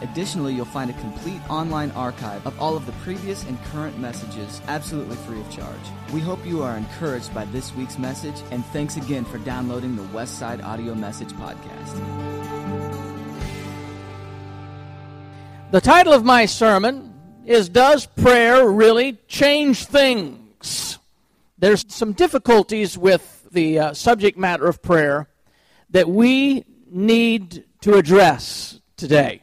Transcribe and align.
Additionally, 0.00 0.54
you'll 0.54 0.64
find 0.64 0.90
a 0.90 0.94
complete 0.94 1.40
online 1.50 1.90
archive 1.92 2.46
of 2.46 2.58
all 2.60 2.76
of 2.76 2.86
the 2.86 2.92
previous 2.92 3.44
and 3.44 3.62
current 3.64 3.98
messages 3.98 4.60
absolutely 4.68 5.16
free 5.16 5.40
of 5.40 5.50
charge. 5.50 5.76
We 6.12 6.20
hope 6.20 6.44
you 6.46 6.62
are 6.62 6.76
encouraged 6.76 7.34
by 7.34 7.46
this 7.46 7.74
week's 7.74 7.98
message, 7.98 8.36
and 8.50 8.64
thanks 8.66 8.96
again 8.96 9.24
for 9.24 9.38
downloading 9.38 9.96
the 9.96 10.04
Westside 10.04 10.62
Audio 10.62 10.94
Message 10.94 11.32
Podcast. 11.32 12.48
The 15.70 15.80
title 15.80 16.12
of 16.12 16.24
my 16.24 16.46
sermon 16.46 17.14
is 17.44 17.68
Does 17.68 18.06
Prayer 18.06 18.68
Really 18.68 19.18
Change 19.26 19.84
Things? 19.84 20.98
There's 21.58 21.84
some 21.88 22.12
difficulties 22.12 22.96
with 22.96 23.46
the 23.50 23.78
uh, 23.78 23.94
subject 23.94 24.38
matter 24.38 24.66
of 24.66 24.80
prayer 24.80 25.28
that 25.90 26.08
we 26.08 26.64
need 26.90 27.64
to 27.80 27.94
address 27.94 28.80
today. 28.96 29.42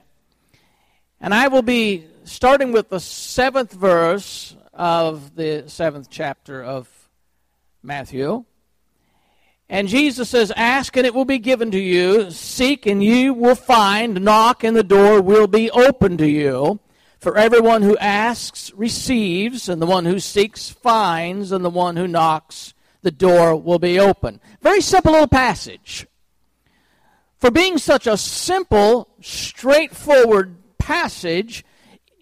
And 1.26 1.34
I 1.34 1.48
will 1.48 1.64
be 1.64 2.06
starting 2.26 2.72
with 2.72 2.90
the 2.90 3.00
seventh 3.00 3.74
verse 3.74 4.56
of 4.76 5.36
the 5.36 5.64
seventh 5.66 6.08
chapter 6.12 6.64
of 6.64 6.88
Matthew. 7.82 8.46
And 9.68 9.88
Jesus 9.88 10.30
says, 10.30 10.54
Ask 10.56 10.96
and 10.96 11.04
it 11.04 11.16
will 11.16 11.26
be 11.26 11.40
given 11.40 11.72
to 11.72 11.80
you, 11.80 12.30
seek 12.30 12.86
and 12.86 13.04
you 13.04 13.34
will 13.34 13.56
find, 13.56 14.22
knock 14.22 14.64
and 14.64 14.78
the 14.78 14.84
door 14.84 15.20
will 15.20 15.48
be 15.48 15.72
open 15.72 16.16
to 16.18 16.30
you. 16.30 16.80
For 17.18 17.36
everyone 17.40 17.82
who 17.82 17.98
asks 17.98 18.72
receives, 18.76 19.68
and 19.68 19.82
the 19.82 19.88
one 19.88 20.06
who 20.06 20.20
seeks 20.20 20.70
finds, 20.70 21.52
and 21.52 21.66
the 21.66 21.72
one 21.72 21.98
who 21.98 22.08
knocks, 22.08 22.76
the 23.02 23.10
door 23.10 23.56
will 23.56 23.80
be 23.80 24.00
open. 24.00 24.40
Very 24.62 24.80
simple 24.80 25.14
little 25.14 25.28
passage. 25.28 26.06
For 27.40 27.50
being 27.50 27.80
such 27.80 28.06
a 28.06 28.16
simple, 28.16 29.10
straightforward 29.22 30.58
passage, 30.86 31.66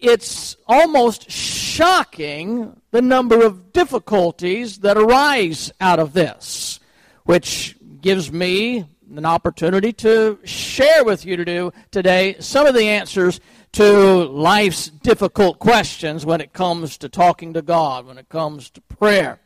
it's 0.00 0.56
almost 0.66 1.30
shocking 1.30 2.80
the 2.92 3.02
number 3.02 3.44
of 3.44 3.74
difficulties 3.74 4.78
that 4.78 4.96
arise 4.96 5.70
out 5.82 5.98
of 5.98 6.14
this, 6.14 6.80
which 7.24 7.76
gives 8.00 8.32
me 8.32 8.86
an 9.14 9.26
opportunity 9.26 9.92
to 9.92 10.38
share 10.44 11.04
with 11.04 11.26
you 11.26 11.72
today 11.90 12.36
some 12.40 12.66
of 12.66 12.74
the 12.74 12.88
answers 12.88 13.38
to 13.72 14.24
life's 14.24 14.88
difficult 14.88 15.58
questions 15.58 16.24
when 16.24 16.40
it 16.40 16.54
comes 16.54 16.96
to 16.96 17.08
talking 17.10 17.52
to 17.52 17.60
God, 17.60 18.06
when 18.06 18.16
it 18.16 18.30
comes 18.30 18.70
to 18.70 18.80
prayer. 18.80 19.40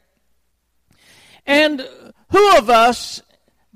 And 1.44 1.80
who 2.30 2.56
of 2.56 2.70
us 2.70 3.20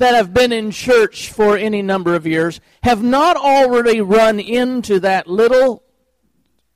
that 0.02 0.16
have 0.16 0.34
been 0.34 0.50
in 0.50 0.72
church 0.72 1.30
for 1.30 1.56
any 1.56 1.80
number 1.80 2.16
of 2.16 2.26
years 2.26 2.60
have 2.82 3.04
not 3.04 3.36
already 3.36 4.00
run 4.00 4.40
into 4.40 4.98
that 4.98 5.28
little 5.28 5.80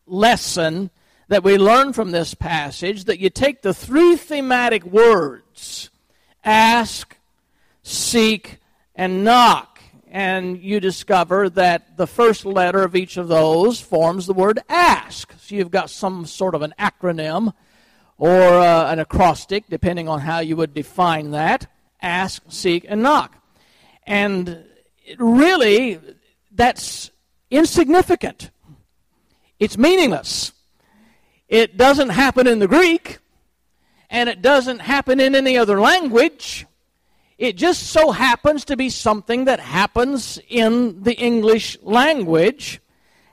lesson 0.06 0.90
that 1.26 1.42
we 1.42 1.58
learn 1.58 1.92
from 1.92 2.12
this 2.12 2.34
passage 2.34 3.06
that 3.06 3.18
you 3.18 3.28
take 3.28 3.62
the 3.62 3.74
three 3.74 4.14
thematic 4.14 4.84
words 4.84 5.90
ask, 6.44 7.16
seek, 7.82 8.58
and 8.94 9.24
knock, 9.24 9.80
and 10.08 10.62
you 10.62 10.78
discover 10.78 11.50
that 11.50 11.96
the 11.96 12.06
first 12.06 12.46
letter 12.46 12.84
of 12.84 12.94
each 12.94 13.16
of 13.16 13.26
those 13.26 13.80
forms 13.80 14.28
the 14.28 14.34
word 14.34 14.60
ask. 14.68 15.32
So 15.40 15.56
you've 15.56 15.72
got 15.72 15.90
some 15.90 16.26
sort 16.26 16.54
of 16.54 16.62
an 16.62 16.74
acronym 16.78 17.52
or 18.18 18.40
uh, 18.40 18.92
an 18.92 19.00
acrostic, 19.00 19.64
depending 19.68 20.08
on 20.08 20.20
how 20.20 20.38
you 20.38 20.54
would 20.54 20.74
define 20.74 21.32
that 21.32 21.66
ask, 22.00 22.42
seek, 22.48 22.84
and 22.88 23.02
knock. 23.02 23.36
And 24.04 24.64
really, 25.18 26.00
that's 26.52 27.10
insignificant. 27.50 28.50
It's 29.58 29.78
meaningless. 29.78 30.52
It 31.48 31.76
doesn't 31.76 32.10
happen 32.10 32.46
in 32.46 32.58
the 32.58 32.68
Greek, 32.68 33.18
and 34.10 34.28
it 34.28 34.42
doesn't 34.42 34.80
happen 34.80 35.20
in 35.20 35.34
any 35.34 35.56
other 35.56 35.80
language. 35.80 36.66
It 37.38 37.56
just 37.56 37.84
so 37.84 38.12
happens 38.12 38.64
to 38.66 38.76
be 38.76 38.88
something 38.88 39.44
that 39.44 39.60
happens 39.60 40.38
in 40.48 41.02
the 41.02 41.14
English 41.14 41.76
language 41.82 42.80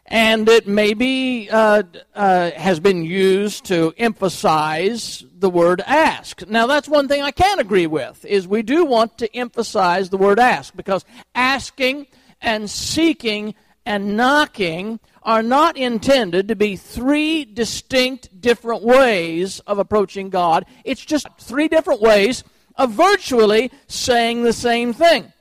and 0.06 0.50
it 0.50 0.68
maybe 0.68 1.50
uh, 1.50 1.84
uh, 2.14 2.52
has 2.52 2.80
been 2.80 3.04
used 3.04 3.66
to 3.66 3.94
emphasize 3.98 5.24
the 5.34 5.50
word 5.50 5.82
ask. 5.86 6.48
Now, 6.48 6.68
that's 6.68 6.88
one 6.88 7.08
thing 7.08 7.22
I 7.22 7.32
can 7.32 7.60
agree 7.60 7.88
with, 7.88 8.26
is 8.26 8.48
we 8.48 8.64
do 8.64 8.86
want 8.86 9.18
to 9.20 9.36
emphasize 9.36 10.10
the 10.10 10.18
word 10.18 10.40
ask, 10.40 10.76
because 10.76 11.06
asking 11.36 12.08
and 12.42 12.70
seeking 12.70 13.56
and 13.86 14.16
knocking 14.16 15.00
are 15.24 15.44
not 15.44 15.78
intended 15.78 16.50
to 16.50 16.56
be 16.56 16.76
three 16.76 17.46
distinct 17.46 18.42
different 18.42 18.84
ways 18.84 19.60
of 19.62 19.80
approaching 19.80 20.30
God. 20.30 20.66
It's 20.84 21.04
just 21.04 21.28
three 21.40 21.68
different 21.68 22.02
ways 22.02 22.44
of 22.76 22.92
virtually 22.92 23.72
saying 23.88 24.44
the 24.44 24.54
same 24.54 24.94
thing. 24.94 25.32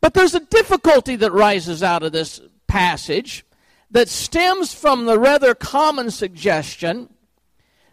But 0.00 0.14
there's 0.14 0.34
a 0.34 0.40
difficulty 0.40 1.16
that 1.16 1.32
rises 1.32 1.82
out 1.82 2.02
of 2.02 2.12
this 2.12 2.40
passage 2.72 3.44
that 3.90 4.08
stems 4.08 4.72
from 4.72 5.04
the 5.04 5.18
rather 5.18 5.54
common 5.54 6.10
suggestion 6.10 7.06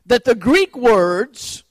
that 0.06 0.24
the 0.24 0.34
Greek 0.34 0.74
words 0.78 1.66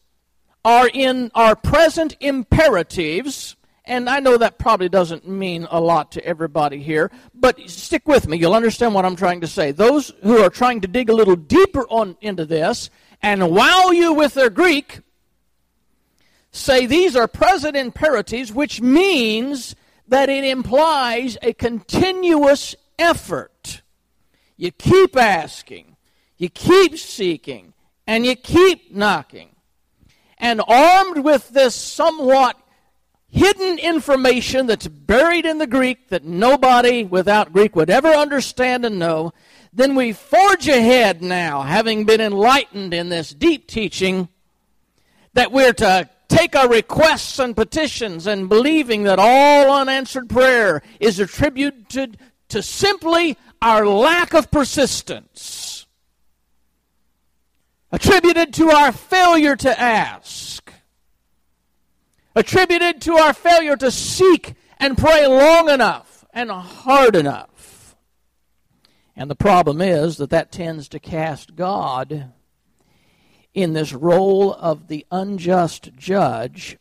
are 0.63 0.91
in 0.93 1.31
our 1.35 1.57
present 1.57 2.15
imperatives 2.21 3.57
and 3.87 4.11
I 4.11 4.21
know 4.21 4.37
that 4.37 4.59
probably 4.59 4.91
doesn't 4.91 5.27
mean 5.27 5.67
a 5.71 5.81
lot 5.81 6.13
to 6.13 6.23
everybody 6.23 6.83
here, 6.83 7.11
but 7.35 7.59
stick 7.71 8.07
with 8.07 8.29
me. 8.29 8.37
You'll 8.37 8.53
understand 8.53 8.93
what 8.93 9.07
I'm 9.07 9.17
trying 9.17 9.41
to 9.41 9.47
say. 9.47 9.73
Those 9.73 10.13
who 10.23 10.37
are 10.43 10.51
trying 10.51 10.83
to 10.83 10.89
dig 10.89 11.09
a 11.09 11.15
little 11.15 11.37
deeper 11.37 11.87
on 11.89 12.19
into 12.21 12.45
this 12.45 12.91
and 13.23 13.51
wow 13.51 13.89
you 13.91 14.13
with 14.13 14.35
their 14.35 14.51
Greek 14.51 15.01
say 16.51 16.85
these 16.85 17.17
are 17.17 17.27
present 17.27 17.75
imperatives, 17.75 18.53
which 18.53 18.83
means 18.83 19.75
that 20.09 20.29
it 20.29 20.45
implies 20.45 21.39
a 21.41 21.55
continuous 21.55 22.77
effort. 22.99 23.83
You 24.57 24.71
keep 24.73 25.17
asking, 25.17 25.97
you 26.37 26.49
keep 26.49 26.99
seeking, 26.99 27.75
and 28.07 28.27
you 28.27 28.35
keep 28.35 28.95
knocking. 28.95 29.51
And 30.39 30.61
armed 30.67 31.19
with 31.25 31.51
this 31.51 31.75
somewhat 31.75 32.57
hidden 33.29 33.79
information 33.79 34.67
that's 34.67 34.89
buried 34.89 35.45
in 35.45 35.59
the 35.59 35.67
Greek 35.67 36.09
that 36.09 36.25
nobody 36.25 37.05
without 37.05 37.53
Greek 37.53 37.77
would 37.77 37.91
ever 37.91 38.09
understand 38.09 38.85
and 38.85 38.99
know, 38.99 39.33
then 39.73 39.95
we 39.95 40.13
forge 40.13 40.67
ahead 40.67 41.23
now, 41.23 41.63
having 41.63 42.05
been 42.05 42.21
enlightened 42.21 42.95
in 42.95 43.11
this 43.11 43.31
deep 43.35 43.69
teaching, 43.69 44.29
that 45.35 45.53
we're 45.53 45.75
to 45.75 46.09
take 46.29 46.57
our 46.57 46.69
requests 46.69 47.39
and 47.39 47.55
petitions 47.55 48.27
and 48.27 48.49
believing 48.49 49.05
that 49.05 49.19
all 49.19 49.73
unanswered 49.73 50.29
prayer 50.29 50.83
is 51.01 51.21
attributed 51.21 52.19
to 52.49 52.63
simply 52.63 53.37
our 53.61 53.87
lack 53.87 54.35
of 54.35 54.51
persistence, 54.51 55.87
attributed 57.91 58.53
to 58.55 58.71
our 58.71 58.93
failure 58.93 59.57
to 59.57 59.81
ask, 59.81 60.73
attributed 62.35 63.01
to 63.03 63.15
our 63.15 63.33
failure 63.33 63.77
to 63.77 63.91
seek 63.91 64.55
and 64.79 64.97
pray 64.97 65.27
long 65.27 65.69
enough 65.69 66.25
and 66.33 66.51
hard 66.51 67.17
enough. 67.17 67.97
And 69.17 69.29
the 69.29 69.35
problem 69.35 69.81
is 69.81 70.19
that 70.19 70.31
that 70.31 70.53
tends 70.53 70.89
to 70.91 71.01
cast 71.01 71.57
God 71.57 72.33
in 73.53 73.73
this 73.73 73.93
role 73.93 74.55
of 74.55 74.87
the 74.87 75.05
unjust 75.11 75.91
judge. 75.97 76.79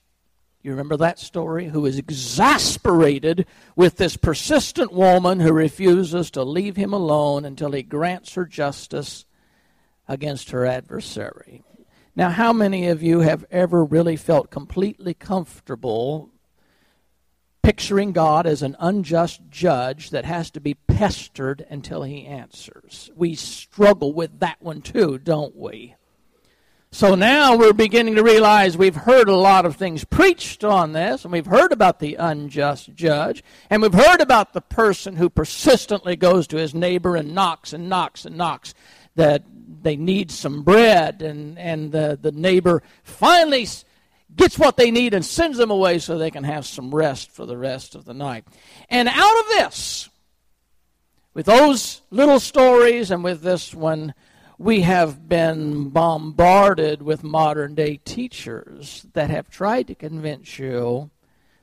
You 0.62 0.72
remember 0.72 0.98
that 0.98 1.20
story? 1.20 1.68
Who 1.68 1.86
is 1.86 1.98
exasperated 1.98 3.46
with 3.76 3.98
this 3.98 4.18
persistent 4.18 4.92
woman 4.92 5.40
who 5.40 5.54
refuses 5.54 6.32
to 6.32 6.44
leave 6.44 6.76
him 6.76 6.94
alone 6.94 7.46
until 7.46 7.72
he 7.72 7.84
grants 7.84 8.34
her 8.34 8.46
justice 8.46 9.26
against 10.08 10.52
her 10.52 10.66
adversary. 10.66 11.64
Now, 12.16 12.30
how 12.30 12.54
many 12.54 12.88
of 12.88 13.04
you 13.04 13.20
have 13.20 13.46
ever 13.52 13.84
really 13.86 14.16
felt 14.16 14.50
completely 14.50 15.14
comfortable 15.14 16.32
picturing 17.62 18.14
God 18.14 18.48
as 18.48 18.62
an 18.62 18.76
unjust 18.80 19.42
judge 19.50 20.10
that 20.12 20.26
has 20.26 20.50
to 20.52 20.60
be 20.60 20.74
pestered 20.74 21.66
until 21.70 22.04
he 22.04 22.26
answers? 22.26 23.12
We 23.16 23.36
struggle 23.36 24.14
with 24.14 24.40
that 24.40 24.62
one 24.62 24.82
too, 24.82 25.20
don't 25.20 25.56
we? 25.56 25.96
So 26.98 27.14
now 27.14 27.56
we're 27.56 27.74
beginning 27.74 28.16
to 28.16 28.24
realize 28.24 28.76
we've 28.76 28.96
heard 28.96 29.30
a 29.30 29.36
lot 29.36 29.68
of 29.68 29.76
things 29.76 30.04
preached 30.04 30.64
on 30.64 30.94
this, 30.94 31.24
and 31.24 31.32
we've 31.32 31.46
heard 31.46 31.72
about 31.72 32.00
the 32.00 32.16
unjust 32.16 32.96
judge, 32.96 33.44
and 33.70 33.84
we've 33.84 33.94
heard 33.94 34.20
about 34.20 34.54
the 34.54 34.62
person 34.62 35.16
who 35.16 35.30
persistently 35.30 36.16
goes 36.16 36.48
to 36.48 36.58
his 36.58 36.74
neighbor 36.74 37.16
and 37.16 37.36
knocks 37.36 37.72
and 37.72 37.88
knocks 37.88 38.26
and 38.26 38.36
knocks 38.36 38.74
that 39.14 39.44
they 39.84 39.96
need 39.96 40.32
some 40.32 40.64
bread, 40.64 41.22
and, 41.22 41.60
and 41.60 41.92
the, 41.92 42.18
the 42.20 42.32
neighbor 42.32 42.82
finally 43.04 43.68
gets 44.36 44.58
what 44.58 44.76
they 44.76 44.90
need 44.90 45.14
and 45.14 45.24
sends 45.24 45.60
them 45.60 45.70
away 45.70 46.00
so 46.00 46.18
they 46.18 46.32
can 46.32 46.46
have 46.46 46.66
some 46.66 46.90
rest 46.96 47.30
for 47.30 47.46
the 47.46 47.58
rest 47.58 47.94
of 47.94 48.06
the 48.06 48.14
night. 48.16 48.44
And 48.90 49.08
out 49.08 49.40
of 49.42 49.46
this, 49.50 50.10
with 51.36 51.46
those 51.46 52.02
little 52.10 52.40
stories 52.40 53.12
and 53.12 53.24
with 53.24 53.44
this 53.44 53.72
one, 53.72 54.16
we 54.58 54.82
have 54.82 55.30
been 55.30 55.90
bombarded 55.90 57.02
with 57.02 57.24
modern 57.24 57.76
day 57.76 58.00
teachers 58.04 59.06
that 59.14 59.30
have 59.30 59.50
tried 59.50 59.88
to 59.88 59.96
convince 59.96 60.58
you 60.58 61.12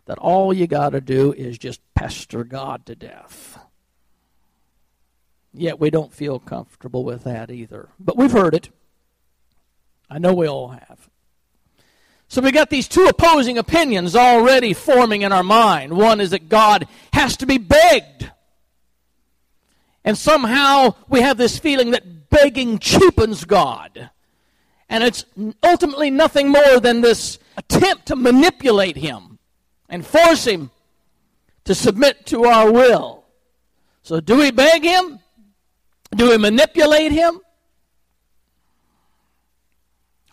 that 0.06 0.18
all 0.18 0.52
you 0.52 0.66
got 0.66 0.90
to 0.90 1.00
do 1.00 1.32
is 1.32 1.58
just 1.58 1.80
pester 1.94 2.44
God 2.44 2.86
to 2.86 2.94
death. 2.94 3.58
Yet 5.52 5.80
we 5.80 5.90
don't 5.90 6.12
feel 6.12 6.38
comfortable 6.38 7.04
with 7.04 7.24
that 7.24 7.50
either. 7.50 7.88
But 7.98 8.16
we've 8.16 8.32
heard 8.32 8.54
it. 8.54 8.68
I 10.10 10.18
know 10.18 10.34
we 10.34 10.48
all 10.48 10.68
have. 10.68 11.08
So 12.28 12.42
we 12.42 12.52
got 12.52 12.70
these 12.70 12.88
two 12.88 13.06
opposing 13.06 13.58
opinions 13.58 14.16
already 14.16 14.72
forming 14.72 15.22
in 15.22 15.32
our 15.32 15.42
mind. 15.42 15.96
One 15.96 16.20
is 16.20 16.30
that 16.30 16.48
God 16.48 16.86
has 17.12 17.36
to 17.38 17.46
be 17.46 17.58
begged. 17.58 18.30
And 20.04 20.18
somehow 20.18 20.94
we 21.08 21.20
have 21.20 21.38
this 21.38 21.58
feeling 21.58 21.92
that 21.92 22.13
begging 22.34 22.78
cheapens 22.78 23.44
God. 23.44 24.10
And 24.88 25.04
it's 25.04 25.24
ultimately 25.62 26.10
nothing 26.10 26.48
more 26.48 26.80
than 26.80 27.00
this 27.00 27.38
attempt 27.56 28.06
to 28.06 28.16
manipulate 28.16 28.96
him 28.96 29.38
and 29.88 30.04
force 30.04 30.44
him 30.44 30.70
to 31.64 31.74
submit 31.74 32.26
to 32.26 32.44
our 32.44 32.70
will. 32.70 33.24
So, 34.02 34.20
do 34.20 34.36
we 34.36 34.50
beg 34.50 34.82
him? 34.82 35.20
Do 36.14 36.30
we 36.30 36.36
manipulate 36.36 37.12
him? 37.12 37.40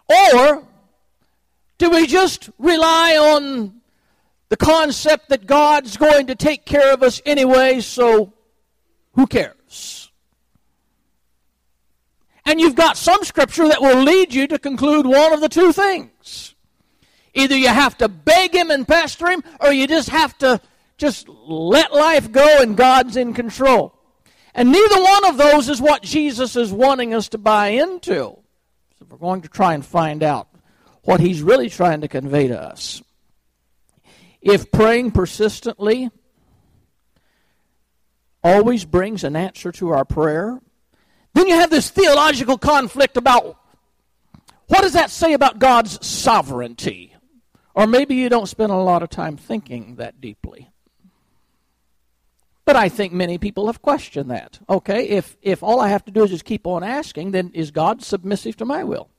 Or 0.09 0.67
do 1.77 1.89
we 1.89 2.05
just 2.05 2.49
rely 2.59 3.15
on 3.15 3.81
the 4.49 4.57
concept 4.57 5.29
that 5.29 5.45
God's 5.45 5.95
going 5.95 6.27
to 6.27 6.35
take 6.35 6.65
care 6.65 6.93
of 6.93 7.01
us 7.01 7.21
anyway, 7.25 7.79
so 7.79 8.33
who 9.13 9.25
cares? 9.25 9.60
And 12.45 12.59
you've 12.59 12.75
got 12.75 12.97
some 12.97 13.23
scripture 13.23 13.67
that 13.67 13.81
will 13.81 14.03
lead 14.03 14.33
you 14.33 14.47
to 14.47 14.59
conclude 14.59 15.05
one 15.05 15.33
of 15.33 15.41
the 15.41 15.49
two 15.49 15.71
things. 15.71 16.55
Either 17.33 17.55
you 17.55 17.69
have 17.69 17.97
to 17.99 18.09
beg 18.09 18.53
him 18.53 18.71
and 18.71 18.87
pester 18.87 19.29
him, 19.29 19.43
or 19.59 19.71
you 19.71 19.87
just 19.87 20.09
have 20.09 20.37
to 20.39 20.59
just 20.97 21.29
let 21.29 21.93
life 21.93 22.31
go 22.31 22.61
and 22.61 22.75
God's 22.75 23.15
in 23.15 23.33
control. 23.33 23.97
And 24.53 24.71
neither 24.71 25.01
one 25.01 25.25
of 25.25 25.37
those 25.37 25.69
is 25.69 25.81
what 25.81 26.03
Jesus 26.03 26.55
is 26.55 26.73
wanting 26.73 27.13
us 27.13 27.29
to 27.29 27.37
buy 27.37 27.69
into. 27.69 28.37
So 28.99 29.05
we're 29.09 29.17
going 29.17 29.41
to 29.41 29.47
try 29.47 29.73
and 29.73 29.85
find 29.85 30.23
out 30.23 30.49
what 31.03 31.19
he's 31.19 31.41
really 31.41 31.69
trying 31.69 32.01
to 32.01 32.07
convey 32.07 32.47
to 32.47 32.61
us. 32.61 33.01
If 34.41 34.71
praying 34.71 35.11
persistently 35.11 36.09
always 38.43 38.85
brings 38.85 39.23
an 39.23 39.35
answer 39.35 39.71
to 39.73 39.89
our 39.89 40.03
prayer, 40.03 40.59
then 41.33 41.47
you 41.47 41.55
have 41.55 41.69
this 41.69 41.89
theological 41.89 42.57
conflict 42.57 43.17
about 43.17 43.57
what 44.67 44.81
does 44.81 44.93
that 44.93 45.11
say 45.11 45.33
about 45.33 45.59
God's 45.59 46.05
sovereignty? 46.05 47.15
Or 47.73 47.87
maybe 47.87 48.15
you 48.15 48.29
don't 48.29 48.47
spend 48.47 48.71
a 48.71 48.75
lot 48.75 49.03
of 49.03 49.09
time 49.09 49.37
thinking 49.37 49.95
that 49.95 50.19
deeply. 50.21 50.71
But 52.63 52.75
I 52.75 52.89
think 52.89 53.11
many 53.11 53.37
people 53.37 53.67
have 53.67 53.81
questioned 53.81 54.29
that. 54.31 54.59
Okay, 54.69 55.09
if, 55.09 55.35
if 55.41 55.63
all 55.63 55.81
I 55.81 55.89
have 55.89 56.05
to 56.05 56.11
do 56.11 56.23
is 56.23 56.29
just 56.29 56.45
keep 56.45 56.67
on 56.67 56.83
asking, 56.83 57.31
then 57.31 57.51
is 57.53 57.71
God 57.71 58.01
submissive 58.01 58.55
to 58.57 58.65
my 58.65 58.83
will? 58.83 59.09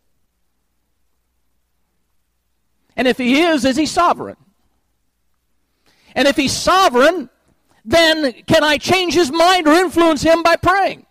And 2.97 3.09
if 3.09 3.19
he 3.19 3.43
is, 3.43 3.65
is 3.65 3.77
he 3.77 3.87
sovereign? 3.87 4.37
And 6.15 6.29
if 6.29 6.37
he's 6.37 6.53
sovereign, 6.53 7.31
then 7.85 8.33
can 8.47 8.63
I 8.63 8.79
change 8.79 9.15
his 9.15 9.33
mind 9.33 9.67
or 9.67 9.73
influence 9.73 10.23
him 10.23 10.43
by 10.43 10.57
praying? 10.57 11.07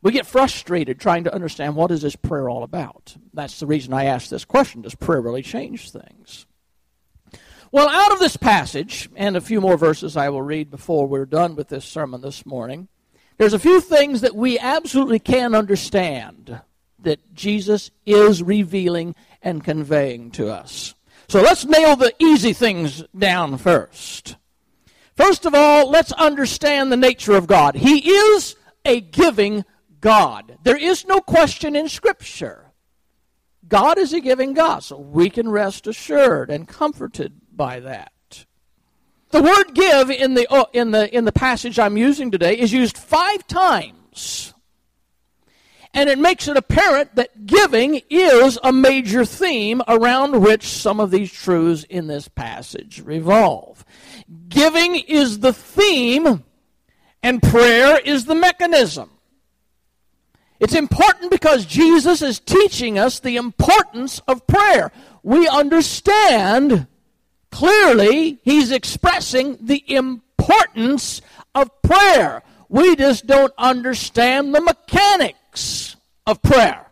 We 0.00 0.12
get 0.12 0.26
frustrated 0.26 1.00
trying 1.00 1.24
to 1.24 1.34
understand 1.34 1.74
what 1.74 1.90
is 1.90 2.02
this 2.02 2.16
prayer 2.16 2.48
all 2.48 2.62
about. 2.62 3.16
That's 3.34 3.58
the 3.58 3.66
reason 3.66 3.92
I 3.92 4.04
ask 4.04 4.28
this 4.28 4.44
question. 4.44 4.82
Does 4.82 4.94
prayer 4.94 5.20
really 5.20 5.42
change 5.42 5.90
things? 5.90 6.46
Well, 7.70 7.88
out 7.88 8.12
of 8.12 8.18
this 8.18 8.36
passage, 8.36 9.10
and 9.16 9.36
a 9.36 9.42
few 9.42 9.60
more 9.60 9.76
verses 9.76 10.16
I 10.16 10.30
will 10.30 10.42
read 10.42 10.70
before 10.70 11.06
we're 11.06 11.26
done 11.26 11.54
with 11.54 11.68
this 11.68 11.84
sermon 11.84 12.22
this 12.22 12.46
morning, 12.46 12.88
there's 13.36 13.52
a 13.52 13.58
few 13.58 13.80
things 13.80 14.22
that 14.22 14.34
we 14.34 14.58
absolutely 14.58 15.18
can 15.18 15.54
understand 15.54 16.60
that 17.00 17.34
Jesus 17.34 17.90
is 18.06 18.42
revealing 18.42 19.14
and 19.42 19.62
conveying 19.62 20.30
to 20.32 20.50
us. 20.50 20.94
So 21.28 21.42
let's 21.42 21.64
nail 21.64 21.94
the 21.94 22.14
easy 22.18 22.52
things 22.52 23.04
down 23.16 23.58
first. 23.58 24.36
First 25.14 25.44
of 25.44 25.54
all, 25.54 25.90
let's 25.90 26.12
understand 26.12 26.90
the 26.90 26.96
nature 26.96 27.34
of 27.34 27.46
God. 27.46 27.74
He 27.74 28.10
is 28.10 28.56
a 28.84 29.00
giving 29.00 29.64
God. 30.00 30.58
There 30.62 30.76
is 30.76 31.06
no 31.06 31.20
question 31.20 31.76
in 31.76 31.88
Scripture. 31.88 32.72
God 33.66 33.98
is 33.98 34.12
a 34.12 34.20
giving 34.20 34.54
God, 34.54 34.82
so 34.82 34.98
we 34.98 35.30
can 35.30 35.48
rest 35.48 35.86
assured 35.86 36.50
and 36.50 36.66
comforted 36.66 37.32
by 37.54 37.80
that. 37.80 38.12
The 39.30 39.42
word 39.42 39.74
give 39.74 40.10
in 40.10 40.34
the, 40.34 40.46
oh, 40.48 40.66
in 40.72 40.90
the, 40.90 41.14
in 41.14 41.26
the 41.26 41.32
passage 41.32 41.78
I'm 41.78 41.98
using 41.98 42.30
today 42.30 42.58
is 42.58 42.72
used 42.72 42.96
five 42.96 43.46
times. 43.46 44.54
And 45.92 46.08
it 46.08 46.18
makes 46.18 46.48
it 46.48 46.56
apparent 46.56 47.14
that 47.16 47.46
giving 47.46 48.02
is 48.08 48.58
a 48.62 48.72
major 48.72 49.24
theme 49.24 49.82
around 49.88 50.40
which 50.40 50.66
some 50.66 51.00
of 51.00 51.10
these 51.10 51.32
truths 51.32 51.84
in 51.84 52.06
this 52.06 52.28
passage 52.28 53.02
revolve. 53.04 53.84
Giving 54.48 54.96
is 54.96 55.40
the 55.40 55.52
theme, 55.52 56.44
and 57.22 57.42
prayer 57.42 57.98
is 57.98 58.26
the 58.26 58.34
mechanism. 58.34 59.10
It's 60.60 60.74
important 60.74 61.30
because 61.30 61.66
Jesus 61.66 62.20
is 62.20 62.40
teaching 62.40 62.98
us 62.98 63.20
the 63.20 63.36
importance 63.36 64.20
of 64.26 64.46
prayer. 64.46 64.90
We 65.22 65.46
understand 65.46 66.88
clearly, 67.50 68.38
he's 68.42 68.72
expressing 68.72 69.58
the 69.60 69.84
importance 69.86 71.22
of 71.54 71.70
prayer. 71.82 72.42
We 72.68 72.96
just 72.96 73.26
don't 73.26 73.52
understand 73.56 74.54
the 74.54 74.60
mechanics 74.60 75.96
of 76.26 76.42
prayer. 76.42 76.86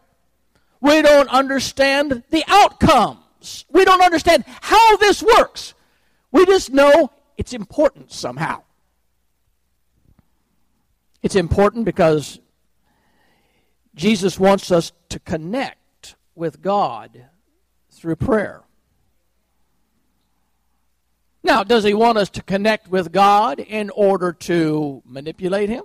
We 0.80 1.02
don't 1.02 1.28
understand 1.28 2.22
the 2.30 2.44
outcomes. 2.46 3.64
We 3.70 3.84
don't 3.84 4.02
understand 4.02 4.44
how 4.60 4.96
this 4.98 5.22
works. 5.22 5.74
We 6.30 6.46
just 6.46 6.70
know 6.70 7.10
it's 7.36 7.52
important 7.52 8.12
somehow. 8.12 8.62
It's 11.22 11.34
important 11.34 11.84
because 11.84 12.38
Jesus 13.96 14.38
wants 14.38 14.70
us 14.70 14.92
to 15.08 15.18
connect 15.18 16.16
with 16.34 16.60
God 16.62 17.26
through 17.90 18.16
prayer. 18.16 18.62
Now, 21.42 21.64
does 21.64 21.84
he 21.84 21.94
want 21.94 22.18
us 22.18 22.28
to 22.30 22.42
connect 22.42 22.88
with 22.88 23.10
God 23.10 23.58
in 23.58 23.90
order 23.90 24.32
to 24.32 25.02
manipulate 25.06 25.70
him? 25.70 25.84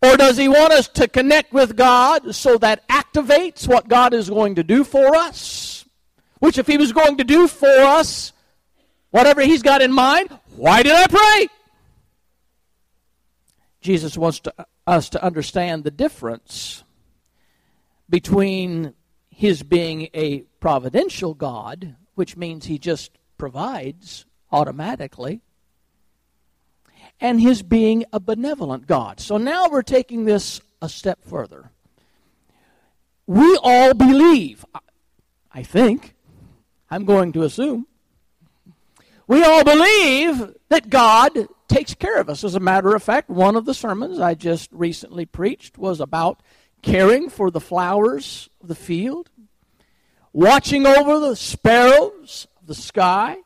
Or 0.00 0.16
does 0.16 0.36
he 0.36 0.48
want 0.48 0.72
us 0.72 0.88
to 0.88 1.08
connect 1.08 1.52
with 1.52 1.76
God 1.76 2.34
so 2.34 2.56
that 2.58 2.86
activates 2.88 3.66
what 3.66 3.88
God 3.88 4.14
is 4.14 4.30
going 4.30 4.54
to 4.54 4.62
do 4.62 4.84
for 4.84 5.16
us? 5.16 5.84
Which, 6.38 6.56
if 6.56 6.68
he 6.68 6.76
was 6.76 6.92
going 6.92 7.16
to 7.18 7.24
do 7.24 7.48
for 7.48 7.66
us 7.66 8.32
whatever 9.10 9.42
he's 9.42 9.62
got 9.62 9.82
in 9.82 9.92
mind, 9.92 10.30
why 10.54 10.84
did 10.84 10.92
I 10.92 11.06
pray? 11.08 11.48
Jesus 13.88 14.18
wants 14.18 14.40
to 14.40 14.52
us 14.86 15.08
to 15.08 15.24
understand 15.24 15.82
the 15.82 15.90
difference 15.90 16.84
between 18.10 18.92
his 19.30 19.62
being 19.62 20.10
a 20.12 20.40
providential 20.60 21.32
God, 21.32 21.96
which 22.14 22.36
means 22.36 22.66
he 22.66 22.78
just 22.78 23.12
provides 23.38 24.26
automatically, 24.52 25.40
and 27.18 27.40
his 27.40 27.62
being 27.62 28.04
a 28.12 28.20
benevolent 28.20 28.86
God. 28.86 29.20
So 29.20 29.38
now 29.38 29.70
we're 29.70 29.80
taking 29.80 30.26
this 30.26 30.60
a 30.82 30.88
step 30.90 31.20
further. 31.24 31.70
We 33.26 33.58
all 33.62 33.94
believe, 33.94 34.66
I 35.50 35.62
think, 35.62 36.14
I'm 36.90 37.06
going 37.06 37.32
to 37.32 37.42
assume, 37.42 37.86
we 39.26 39.42
all 39.42 39.64
believe 39.64 40.56
that 40.68 40.90
God 40.90 41.48
takes 41.68 41.94
care 41.94 42.20
of 42.20 42.28
us. 42.28 42.44
As 42.44 42.54
a 42.54 42.60
matter 42.60 42.94
of 42.94 43.02
fact, 43.02 43.28
one 43.28 43.56
of 43.56 43.64
the 43.64 43.74
sermons 43.74 44.18
I 44.18 44.34
just 44.34 44.70
recently 44.72 45.26
preached 45.26 45.78
was 45.78 46.00
about 46.00 46.42
caring 46.82 47.28
for 47.28 47.50
the 47.50 47.60
flowers 47.60 48.48
of 48.60 48.68
the 48.68 48.74
field, 48.74 49.30
watching 50.32 50.86
over 50.86 51.18
the 51.18 51.36
sparrows 51.36 52.46
of 52.60 52.66
the 52.66 52.74
sky, 52.74 53.38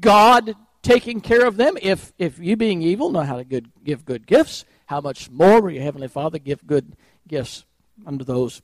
God 0.00 0.54
taking 0.82 1.20
care 1.20 1.46
of 1.46 1.56
them. 1.56 1.76
If, 1.82 2.12
if 2.18 2.38
you, 2.38 2.56
being 2.56 2.82
evil, 2.82 3.10
know 3.10 3.20
how 3.20 3.36
to 3.36 3.44
good, 3.44 3.70
give 3.84 4.04
good 4.04 4.26
gifts, 4.26 4.64
how 4.86 5.00
much 5.00 5.30
more 5.30 5.60
will 5.60 5.70
your 5.70 5.82
Heavenly 5.82 6.08
Father 6.08 6.38
give 6.38 6.66
good 6.66 6.96
gifts 7.28 7.64
unto 8.06 8.24
those 8.24 8.62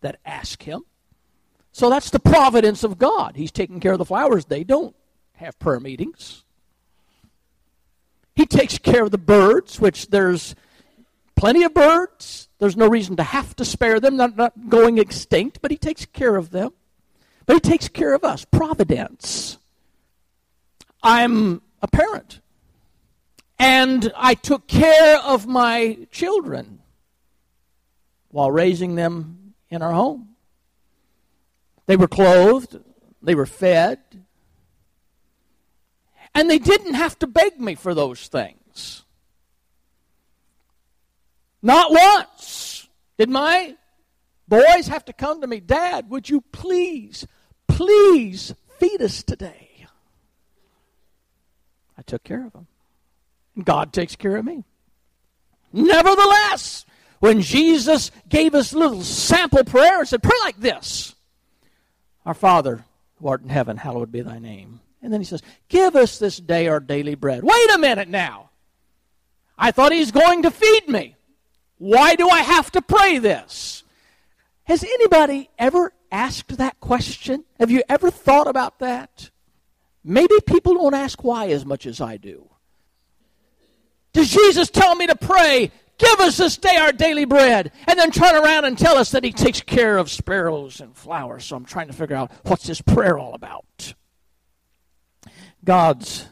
that 0.00 0.18
ask 0.24 0.62
Him? 0.62 0.82
So 1.72 1.90
that's 1.90 2.10
the 2.10 2.20
providence 2.20 2.84
of 2.84 2.98
God. 2.98 3.36
He's 3.36 3.52
taking 3.52 3.80
care 3.80 3.92
of 3.92 3.98
the 3.98 4.04
flowers. 4.04 4.46
They 4.46 4.64
don't 4.64 4.96
have 5.34 5.58
prayer 5.58 5.80
meetings. 5.80 6.45
He 8.36 8.44
takes 8.44 8.76
care 8.76 9.04
of 9.04 9.10
the 9.10 9.18
birds, 9.18 9.80
which 9.80 10.08
there's 10.08 10.54
plenty 11.36 11.64
of 11.64 11.72
birds. 11.72 12.48
There's 12.58 12.76
no 12.76 12.86
reason 12.86 13.16
to 13.16 13.22
have 13.22 13.56
to 13.56 13.64
spare 13.64 13.98
them, 13.98 14.16
not, 14.16 14.36
not 14.36 14.68
going 14.68 14.98
extinct, 14.98 15.60
but 15.62 15.70
He 15.70 15.78
takes 15.78 16.04
care 16.04 16.36
of 16.36 16.50
them. 16.50 16.72
But 17.46 17.54
He 17.54 17.60
takes 17.60 17.88
care 17.88 18.14
of 18.14 18.24
us. 18.24 18.44
Providence. 18.44 19.56
I'm 21.02 21.62
a 21.80 21.88
parent. 21.88 22.40
And 23.58 24.12
I 24.14 24.34
took 24.34 24.66
care 24.66 25.18
of 25.18 25.46
my 25.46 26.06
children 26.10 26.80
while 28.28 28.50
raising 28.50 28.96
them 28.96 29.54
in 29.70 29.80
our 29.80 29.92
home. 29.92 30.36
They 31.86 31.96
were 31.96 32.08
clothed, 32.08 32.80
they 33.22 33.34
were 33.34 33.46
fed, 33.46 33.98
and 36.34 36.50
they 36.50 36.58
didn't 36.58 36.94
have 36.94 37.18
to 37.20 37.26
beg 37.26 37.60
me 37.60 37.74
for 37.74 37.94
those 37.94 38.28
things. 38.28 39.04
Not 41.62 41.90
once 41.90 42.88
did 43.18 43.30
my 43.30 43.76
boys 44.48 44.88
have 44.88 45.04
to 45.06 45.12
come 45.12 45.40
to 45.40 45.46
me, 45.46 45.60
Dad, 45.60 46.10
would 46.10 46.28
you 46.28 46.42
please, 46.52 47.26
please 47.66 48.54
feed 48.78 49.02
us 49.02 49.22
today? 49.22 49.86
I 51.98 52.02
took 52.02 52.22
care 52.22 52.44
of 52.44 52.52
them. 52.52 52.66
God 53.62 53.92
takes 53.92 54.16
care 54.16 54.36
of 54.36 54.44
me. 54.44 54.64
Nevertheless, 55.72 56.84
when 57.20 57.40
Jesus 57.40 58.10
gave 58.28 58.54
us 58.54 58.72
little 58.72 59.02
sample 59.02 59.64
prayer 59.64 60.00
and 60.00 60.08
said, 60.08 60.22
Pray 60.22 60.36
like 60.42 60.58
this 60.58 61.14
Our 62.24 62.34
Father, 62.34 62.84
who 63.18 63.28
art 63.28 63.42
in 63.42 63.48
heaven, 63.48 63.78
hallowed 63.78 64.12
be 64.12 64.20
thy 64.20 64.38
name. 64.38 64.80
And 65.06 65.12
then 65.12 65.20
he 65.20 65.24
says, 65.24 65.40
Give 65.68 65.94
us 65.94 66.18
this 66.18 66.36
day 66.36 66.66
our 66.66 66.80
daily 66.80 67.14
bread. 67.14 67.44
Wait 67.44 67.70
a 67.72 67.78
minute 67.78 68.08
now. 68.08 68.50
I 69.56 69.70
thought 69.70 69.92
he's 69.92 70.10
going 70.10 70.42
to 70.42 70.50
feed 70.50 70.88
me. 70.88 71.14
Why 71.78 72.16
do 72.16 72.28
I 72.28 72.40
have 72.40 72.72
to 72.72 72.82
pray 72.82 73.18
this? 73.18 73.84
Has 74.64 74.82
anybody 74.82 75.48
ever 75.60 75.92
asked 76.10 76.58
that 76.58 76.80
question? 76.80 77.44
Have 77.60 77.70
you 77.70 77.84
ever 77.88 78.10
thought 78.10 78.48
about 78.48 78.80
that? 78.80 79.30
Maybe 80.02 80.34
people 80.44 80.74
don't 80.74 80.92
ask 80.92 81.22
why 81.22 81.50
as 81.50 81.64
much 81.64 81.86
as 81.86 82.00
I 82.00 82.16
do. 82.16 82.50
Does 84.12 84.28
Jesus 84.28 84.70
tell 84.70 84.96
me 84.96 85.06
to 85.06 85.14
pray, 85.14 85.70
Give 85.98 86.18
us 86.18 86.36
this 86.38 86.56
day 86.56 86.76
our 86.78 86.90
daily 86.90 87.26
bread. 87.26 87.70
And 87.86 87.96
then 87.96 88.10
turn 88.10 88.34
around 88.34 88.64
and 88.64 88.76
tell 88.76 88.98
us 88.98 89.12
that 89.12 89.22
he 89.22 89.30
takes 89.30 89.60
care 89.60 89.98
of 89.98 90.10
sparrows 90.10 90.80
and 90.80 90.96
flowers. 90.96 91.44
So 91.44 91.54
I'm 91.54 91.64
trying 91.64 91.86
to 91.86 91.92
figure 91.92 92.16
out 92.16 92.32
what's 92.42 92.66
this 92.66 92.80
prayer 92.80 93.16
all 93.16 93.34
about. 93.34 93.94
God's 95.66 96.28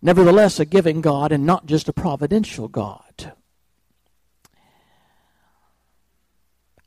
nevertheless 0.00 0.58
a 0.58 0.64
giving 0.64 1.02
God 1.02 1.30
and 1.30 1.46
not 1.46 1.66
just 1.66 1.88
a 1.88 1.92
providential 1.92 2.66
God. 2.66 3.34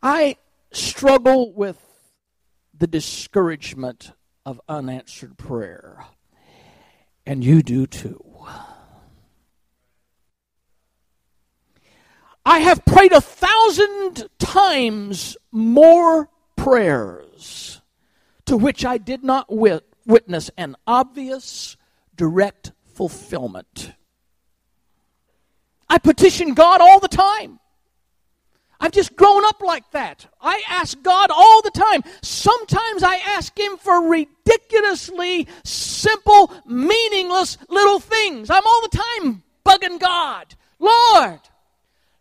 I 0.03 0.37
struggle 0.71 1.53
with 1.53 1.79
the 2.77 2.87
discouragement 2.87 4.11
of 4.45 4.59
unanswered 4.67 5.37
prayer, 5.37 6.05
and 7.25 7.43
you 7.43 7.63
do 7.63 7.87
too. 7.87 8.23
I 12.45 12.59
have 12.59 12.83
prayed 12.85 13.11
a 13.11 13.21
thousand 13.21 14.29
times 14.37 15.37
more 15.51 16.29
prayers 16.55 17.81
to 18.45 18.57
which 18.57 18.85
I 18.85 18.97
did 18.97 19.23
not 19.23 19.51
wit- 19.51 19.94
witness 20.05 20.49
an 20.57 20.75
obvious, 20.85 21.77
direct 22.15 22.71
fulfillment. 22.93 23.93
I 25.89 25.97
petition 25.97 26.53
God 26.53 26.81
all 26.81 26.99
the 26.99 27.07
time. 27.07 27.59
I've 28.79 28.91
just 28.91 29.15
grown 29.15 29.45
up 29.45 29.61
like 29.61 29.89
that. 29.91 30.27
I 30.41 30.61
ask 30.69 31.01
God 31.01 31.29
all 31.31 31.61
the 31.61 31.71
time. 31.71 32.03
Sometimes 32.21 33.03
I 33.03 33.15
ask 33.15 33.57
Him 33.57 33.77
for 33.77 34.09
ridiculously 34.09 35.47
simple, 35.63 36.53
meaningless 36.65 37.57
little 37.69 37.99
things. 37.99 38.49
I'm 38.49 38.65
all 38.65 38.81
the 38.81 38.97
time 38.97 39.43
bugging 39.65 39.99
God. 39.99 40.55
Lord, 40.79 41.39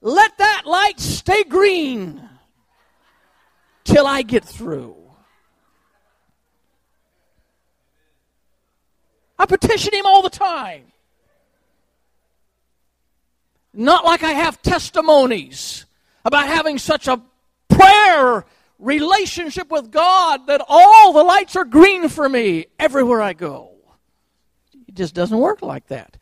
let 0.00 0.38
that 0.38 0.62
light 0.64 1.00
stay 1.00 1.44
green 1.44 2.28
till 3.84 4.06
I 4.06 4.22
get 4.22 4.44
through. 4.44 5.03
I 9.44 9.46
petition 9.46 9.92
him 9.92 10.06
all 10.06 10.22
the 10.22 10.30
time. 10.30 10.84
Not 13.74 14.06
like 14.06 14.22
I 14.22 14.32
have 14.32 14.62
testimonies 14.62 15.84
about 16.24 16.46
having 16.46 16.78
such 16.78 17.08
a 17.08 17.20
prayer 17.68 18.46
relationship 18.78 19.70
with 19.70 19.90
God 19.90 20.46
that 20.46 20.62
all 20.66 21.12
the 21.12 21.22
lights 21.22 21.56
are 21.56 21.66
green 21.66 22.08
for 22.08 22.26
me 22.26 22.64
everywhere 22.78 23.20
I 23.20 23.34
go. 23.34 23.72
It 24.88 24.94
just 24.94 25.14
doesn't 25.14 25.36
work 25.36 25.60
like 25.60 25.88
that. 25.88 26.16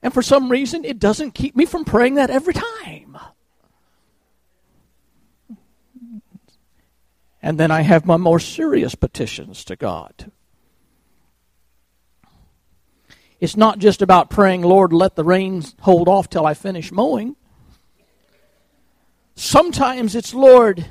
And 0.00 0.14
for 0.14 0.22
some 0.22 0.48
reason, 0.48 0.84
it 0.84 1.00
doesn't 1.00 1.32
keep 1.32 1.56
me 1.56 1.66
from 1.66 1.84
praying 1.84 2.14
that 2.14 2.30
every 2.30 2.54
time. 2.54 3.18
And 7.42 7.58
then 7.58 7.72
I 7.72 7.80
have 7.80 8.06
my 8.06 8.18
more 8.18 8.38
serious 8.38 8.94
petitions 8.94 9.64
to 9.64 9.74
God. 9.74 10.30
It's 13.40 13.56
not 13.56 13.78
just 13.78 14.02
about 14.02 14.28
praying, 14.28 14.62
Lord, 14.62 14.92
let 14.92 15.16
the 15.16 15.24
rains 15.24 15.74
hold 15.80 16.08
off 16.08 16.28
till 16.28 16.44
I 16.44 16.52
finish 16.52 16.92
mowing. 16.92 17.36
Sometimes 19.34 20.14
it's, 20.14 20.34
Lord, 20.34 20.86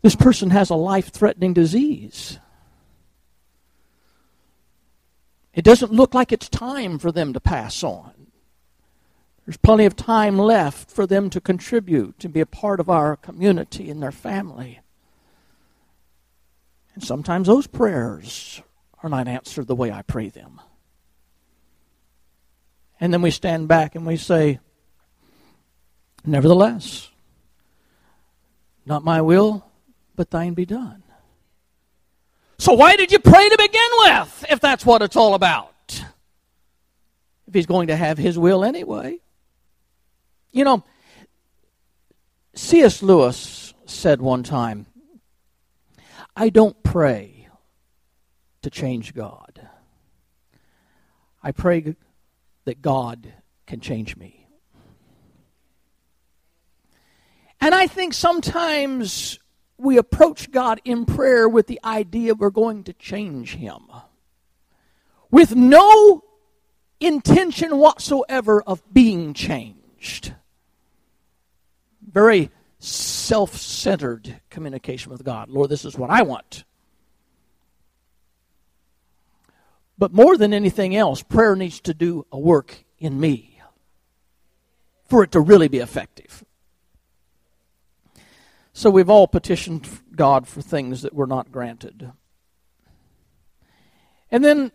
this 0.00 0.16
person 0.16 0.48
has 0.50 0.70
a 0.70 0.74
life 0.74 1.10
threatening 1.10 1.52
disease. 1.52 2.38
It 5.52 5.62
doesn't 5.64 5.92
look 5.92 6.14
like 6.14 6.32
it's 6.32 6.48
time 6.48 6.98
for 6.98 7.12
them 7.12 7.34
to 7.34 7.40
pass 7.40 7.82
on. 7.82 8.12
There's 9.44 9.58
plenty 9.58 9.84
of 9.84 9.96
time 9.96 10.38
left 10.38 10.90
for 10.90 11.06
them 11.06 11.28
to 11.30 11.40
contribute 11.40 12.24
and 12.24 12.32
be 12.32 12.40
a 12.40 12.46
part 12.46 12.80
of 12.80 12.88
our 12.88 13.16
community 13.16 13.90
and 13.90 14.02
their 14.02 14.12
family. 14.12 14.80
And 16.94 17.04
sometimes 17.04 17.48
those 17.48 17.66
prayers 17.66 18.62
are 19.02 19.10
not 19.10 19.28
answered 19.28 19.66
the 19.66 19.74
way 19.74 19.90
I 19.90 20.02
pray 20.02 20.30
them. 20.30 20.60
And 23.00 23.12
then 23.12 23.22
we 23.22 23.30
stand 23.30 23.68
back 23.68 23.94
and 23.94 24.06
we 24.06 24.16
say, 24.16 24.60
Nevertheless, 26.24 27.08
not 28.84 29.04
my 29.04 29.20
will, 29.22 29.64
but 30.16 30.30
thine 30.30 30.54
be 30.54 30.66
done. 30.66 31.02
So 32.58 32.72
why 32.72 32.96
did 32.96 33.12
you 33.12 33.18
pray 33.18 33.48
to 33.48 33.56
begin 33.56 33.90
with 33.98 34.44
if 34.50 34.60
that's 34.60 34.84
what 34.84 35.00
it's 35.00 35.16
all 35.16 35.34
about? 35.34 35.72
If 37.46 37.54
he's 37.54 37.66
going 37.66 37.86
to 37.86 37.96
have 37.96 38.18
his 38.18 38.38
will 38.38 38.64
anyway. 38.64 39.20
You 40.50 40.64
know, 40.64 40.84
C.S. 42.54 43.02
Lewis 43.02 43.72
said 43.86 44.20
one 44.20 44.42
time, 44.42 44.86
I 46.36 46.48
don't 46.48 46.82
pray 46.82 47.48
to 48.62 48.70
change 48.70 49.14
God. 49.14 49.68
I 51.42 51.52
pray 51.52 51.94
that 52.68 52.82
God 52.82 53.32
can 53.66 53.80
change 53.80 54.14
me. 54.14 54.46
And 57.62 57.74
I 57.74 57.86
think 57.86 58.12
sometimes 58.12 59.38
we 59.78 59.96
approach 59.96 60.50
God 60.50 60.82
in 60.84 61.06
prayer 61.06 61.48
with 61.48 61.66
the 61.66 61.80
idea 61.82 62.34
we're 62.34 62.50
going 62.50 62.84
to 62.84 62.92
change 62.92 63.54
Him, 63.54 63.86
with 65.30 65.56
no 65.56 66.22
intention 67.00 67.78
whatsoever 67.78 68.60
of 68.60 68.82
being 68.92 69.32
changed. 69.32 70.34
Very 72.06 72.50
self 72.80 73.56
centered 73.56 74.42
communication 74.50 75.10
with 75.10 75.24
God. 75.24 75.48
Lord, 75.48 75.70
this 75.70 75.86
is 75.86 75.96
what 75.96 76.10
I 76.10 76.20
want. 76.20 76.64
But 79.98 80.12
more 80.12 80.36
than 80.36 80.54
anything 80.54 80.94
else, 80.94 81.22
prayer 81.22 81.56
needs 81.56 81.80
to 81.80 81.92
do 81.92 82.24
a 82.30 82.38
work 82.38 82.84
in 82.98 83.18
me 83.18 83.60
for 85.08 85.24
it 85.24 85.32
to 85.32 85.40
really 85.40 85.68
be 85.68 85.78
effective. 85.78 86.44
So 88.72 88.90
we've 88.90 89.10
all 89.10 89.26
petitioned 89.26 89.88
God 90.14 90.46
for 90.46 90.62
things 90.62 91.02
that 91.02 91.14
were 91.14 91.26
not 91.26 91.50
granted. 91.50 92.12
And 94.30 94.44
then 94.44 94.70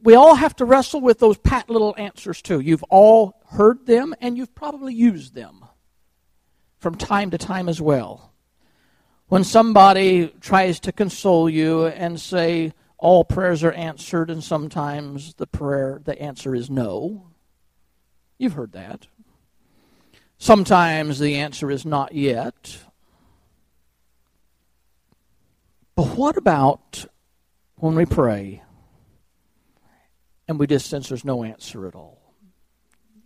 we 0.00 0.14
all 0.14 0.36
have 0.36 0.56
to 0.56 0.64
wrestle 0.64 1.00
with 1.00 1.18
those 1.18 1.36
pat 1.36 1.68
little 1.68 1.94
answers 1.98 2.40
too. 2.40 2.60
You've 2.60 2.84
all 2.84 3.42
heard 3.50 3.84
them 3.86 4.14
and 4.20 4.38
you've 4.38 4.54
probably 4.54 4.94
used 4.94 5.34
them 5.34 5.64
from 6.78 6.94
time 6.94 7.30
to 7.32 7.38
time 7.38 7.68
as 7.68 7.80
well. 7.80 8.32
When 9.28 9.42
somebody 9.42 10.28
tries 10.40 10.78
to 10.80 10.92
console 10.92 11.50
you 11.50 11.86
and 11.86 12.20
say 12.20 12.72
all 12.98 13.24
prayers 13.24 13.62
are 13.62 13.72
answered 13.72 14.30
and 14.30 14.42
sometimes 14.42 15.34
the 15.34 15.46
prayer 15.46 16.00
the 16.04 16.20
answer 16.20 16.54
is 16.54 16.70
no. 16.70 17.28
You've 18.38 18.54
heard 18.54 18.72
that. 18.72 19.06
Sometimes 20.38 21.18
the 21.18 21.36
answer 21.36 21.70
is 21.70 21.84
not 21.84 22.12
yet. 22.12 22.78
But 25.94 26.08
what 26.08 26.36
about 26.36 27.06
when 27.76 27.94
we 27.94 28.04
pray 28.04 28.62
and 30.46 30.58
we 30.58 30.66
just 30.66 30.88
sense 30.88 31.08
there's 31.08 31.24
no 31.24 31.42
answer 31.42 31.86
at 31.86 31.94
all? 31.94 32.20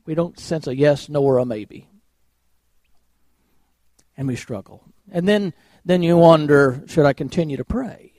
We 0.06 0.14
don't 0.14 0.38
sense 0.38 0.66
a 0.66 0.74
yes, 0.74 1.08
no, 1.08 1.22
or 1.22 1.38
a 1.38 1.44
maybe. 1.44 1.88
And 4.16 4.28
we 4.28 4.36
struggle. 4.36 4.84
And 5.10 5.28
then, 5.28 5.52
then 5.84 6.02
you 6.02 6.16
wonder 6.16 6.82
should 6.86 7.06
I 7.06 7.12
continue 7.12 7.56
to 7.56 7.64
pray? 7.64 8.10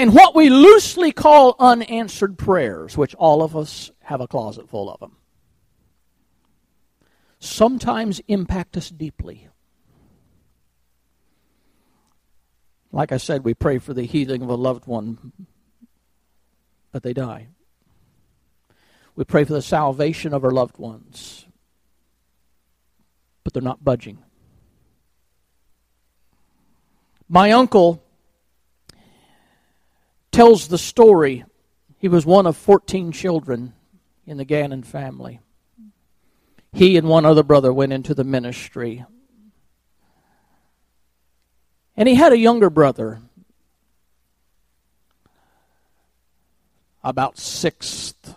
And 0.00 0.14
what 0.14 0.34
we 0.34 0.48
loosely 0.48 1.12
call 1.12 1.56
unanswered 1.58 2.38
prayers, 2.38 2.96
which 2.96 3.14
all 3.16 3.42
of 3.42 3.54
us 3.54 3.90
have 4.00 4.22
a 4.22 4.26
closet 4.26 4.66
full 4.66 4.90
of 4.90 4.98
them, 4.98 5.14
sometimes 7.38 8.18
impact 8.26 8.78
us 8.78 8.88
deeply. 8.88 9.48
Like 12.90 13.12
I 13.12 13.18
said, 13.18 13.44
we 13.44 13.52
pray 13.52 13.76
for 13.76 13.92
the 13.92 14.04
healing 14.04 14.40
of 14.40 14.48
a 14.48 14.54
loved 14.54 14.86
one, 14.86 15.32
but 16.92 17.02
they 17.02 17.12
die. 17.12 17.48
We 19.16 19.24
pray 19.24 19.44
for 19.44 19.52
the 19.52 19.60
salvation 19.60 20.32
of 20.32 20.44
our 20.44 20.50
loved 20.50 20.78
ones, 20.78 21.44
but 23.44 23.52
they're 23.52 23.62
not 23.62 23.84
budging. 23.84 24.16
My 27.28 27.52
uncle 27.52 28.02
tells 30.40 30.68
the 30.68 30.78
story. 30.78 31.44
He 31.98 32.08
was 32.08 32.24
one 32.24 32.46
of 32.46 32.56
14 32.56 33.12
children 33.12 33.74
in 34.26 34.38
the 34.38 34.44
Gannon 34.44 34.82
family 34.82 35.40
he 36.72 36.96
and 36.96 37.08
one 37.08 37.24
other 37.24 37.42
brother 37.42 37.72
went 37.72 37.92
into 37.92 38.14
the 38.14 38.24
ministry. 38.24 39.04
And 41.96 42.08
he 42.08 42.14
had 42.14 42.32
a 42.32 42.38
younger 42.38 42.70
brother, 42.70 43.20
about 47.02 47.38
sixth 47.38 48.36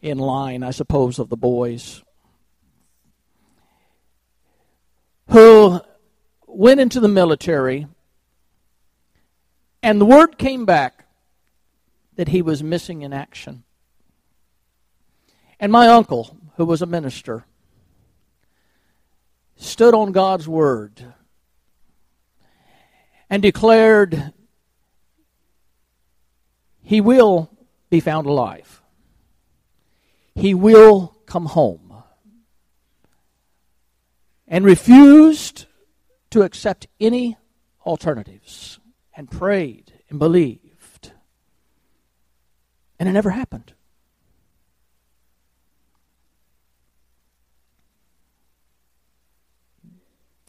in 0.00 0.18
line, 0.18 0.62
I 0.62 0.70
suppose, 0.70 1.18
of 1.18 1.28
the 1.28 1.36
boys, 1.36 2.02
who 5.28 5.80
went 6.46 6.80
into 6.80 6.98
the 6.98 7.08
military, 7.08 7.86
and 9.82 10.00
the 10.00 10.06
word 10.06 10.38
came 10.38 10.64
back 10.64 11.06
that 12.16 12.28
he 12.28 12.42
was 12.42 12.62
missing 12.62 13.02
in 13.02 13.12
action. 13.12 13.64
And 15.58 15.72
my 15.72 15.88
uncle, 15.88 16.36
who 16.56 16.64
was 16.64 16.82
a 16.82 16.86
minister, 16.86 17.44
stood 19.56 19.94
on 19.94 20.12
God's 20.12 20.48
word 20.48 21.14
and 23.30 23.42
declared, 23.42 24.32
He 26.82 27.00
will 27.00 27.50
be 27.90 28.00
found 28.00 28.26
alive. 28.26 28.82
He 30.34 30.54
will 30.54 31.16
come 31.26 31.46
home. 31.46 32.02
And 34.46 34.64
refused 34.64 35.64
to 36.30 36.42
accept 36.42 36.86
any 37.00 37.38
alternatives 37.86 38.78
and 39.14 39.30
prayed 39.30 39.92
and 40.08 40.18
believed. 40.18 41.12
And 42.98 43.08
it 43.08 43.12
never 43.12 43.30
happened. 43.30 43.72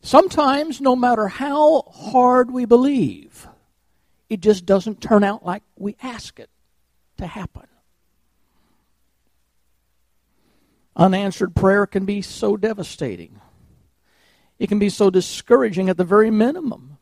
Sometimes, 0.02 0.82
no 0.82 0.96
matter 0.96 1.30
how 1.30 1.84
hard 1.84 2.52
we 2.52 2.66
believe, 2.66 3.48
it 4.30 4.42
just 4.42 4.66
doesn't 4.66 5.02
turn 5.02 5.24
out 5.24 5.46
like 5.46 5.64
we 5.78 5.96
ask 6.04 6.40
it 6.40 6.50
to 7.18 7.26
happen. 7.26 7.68
Unanswered 10.96 11.56
prayer 11.56 11.88
can 11.88 12.06
be 12.06 12.22
so 12.22 12.58
devastating. 12.58 13.40
It 14.60 14.68
can 14.68 14.78
be 14.78 14.90
so 14.90 15.10
discouraging 15.10 15.90
at 15.90 15.98
the 15.98 16.04
very 16.04 16.30
minimum. 16.30 16.93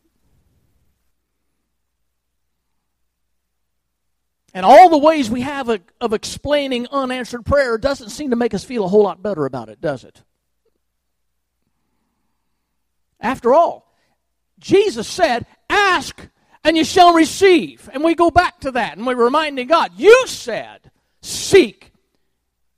And 4.54 4.66
all 4.66 4.90
the 4.90 4.98
ways 4.98 5.30
we 5.30 5.42
have 5.42 5.70
of 5.70 6.14
explaining 6.14 6.88
unanswered 6.92 7.46
prayer 7.46 7.78
doesn't 7.78 8.10
seem 8.10 8.32
to 8.32 8.36
make 8.36 8.54
us 8.54 8.64
feel 8.64 8.84
a 8.84 8.88
whole 8.88 9.04
lot 9.04 9.24
better 9.24 9.46
about 9.46 9.70
it, 9.70 9.80
does 9.80 10.04
it? 10.04 10.22
After 13.20 13.54
all, 13.54 13.94
Jesus 14.60 15.08
said, 15.08 15.46
Ask 15.70 16.28
and 16.64 16.76
you 16.76 16.84
shall 16.84 17.14
receive. 17.14 17.90
And 17.94 18.04
we 18.04 18.14
go 18.14 18.30
back 18.30 18.60
to 18.62 18.72
that 18.72 18.98
and 18.98 19.06
we're 19.06 19.16
reminding 19.16 19.68
God, 19.68 19.92
You 19.96 20.28
said, 20.28 20.92
Seek 21.22 21.92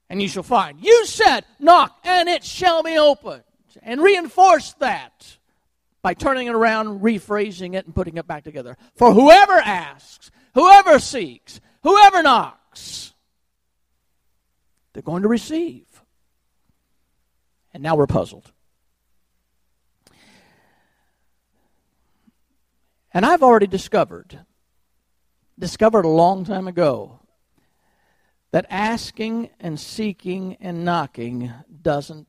and 0.09 0.21
you 0.21 0.27
shall 0.27 0.43
find. 0.43 0.79
You 0.79 1.05
said, 1.05 1.43
Knock 1.59 1.97
and 2.03 2.29
it 2.29 2.43
shall 2.43 2.83
be 2.83 2.97
opened. 2.97 3.43
And 3.81 4.01
reinforce 4.01 4.73
that 4.73 5.37
by 6.03 6.13
turning 6.13 6.47
it 6.47 6.53
around, 6.53 7.01
rephrasing 7.01 7.73
it, 7.73 7.85
and 7.85 7.95
putting 7.95 8.17
it 8.17 8.27
back 8.27 8.43
together. 8.43 8.77
For 8.95 9.11
whoever 9.11 9.53
asks, 9.53 10.29
whoever 10.53 10.99
seeks, 10.99 11.59
whoever 11.83 12.23
knocks, 12.23 13.13
they're 14.93 15.03
going 15.03 15.23
to 15.23 15.29
receive. 15.29 15.85
And 17.73 17.81
now 17.81 17.95
we're 17.95 18.07
puzzled. 18.07 18.51
And 23.13 23.25
I've 23.25 23.43
already 23.43 23.67
discovered, 23.67 24.39
discovered 25.57 26.05
a 26.05 26.09
long 26.09 26.45
time 26.45 26.67
ago, 26.67 27.19
that 28.51 28.65
asking 28.69 29.49
and 29.59 29.79
seeking 29.79 30.57
and 30.59 30.85
knocking 30.85 31.51
doesn't 31.81 32.27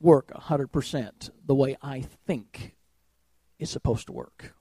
work 0.00 0.32
100% 0.32 1.30
the 1.46 1.54
way 1.54 1.76
I 1.82 2.02
think 2.26 2.76
it's 3.58 3.70
supposed 3.70 4.06
to 4.06 4.12
work. 4.12 4.54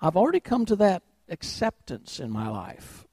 I've 0.00 0.16
already 0.16 0.40
come 0.40 0.64
to 0.66 0.76
that 0.76 1.02
acceptance 1.28 2.20
in 2.20 2.30
my 2.30 2.48
life. 2.48 3.06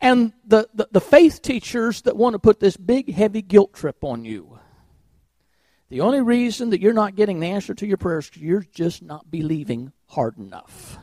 And 0.00 0.32
the, 0.46 0.68
the, 0.74 0.88
the, 0.92 1.00
faith 1.00 1.42
teachers 1.42 2.02
that 2.02 2.16
want 2.16 2.34
to 2.34 2.38
put 2.38 2.60
this 2.60 2.76
big, 2.76 3.12
heavy 3.12 3.42
guilt 3.42 3.72
trip 3.74 4.04
on 4.04 4.24
you 4.24 4.60
the 5.92 6.00
only 6.00 6.22
reason 6.22 6.70
that 6.70 6.80
you're 6.80 6.94
not 6.94 7.16
getting 7.16 7.38
the 7.38 7.48
answer 7.48 7.74
to 7.74 7.86
your 7.86 7.98
prayers 7.98 8.30
is 8.34 8.40
you're 8.40 8.64
just 8.72 9.02
not 9.02 9.30
believing 9.30 9.92
hard 10.06 10.38
enough. 10.38 10.96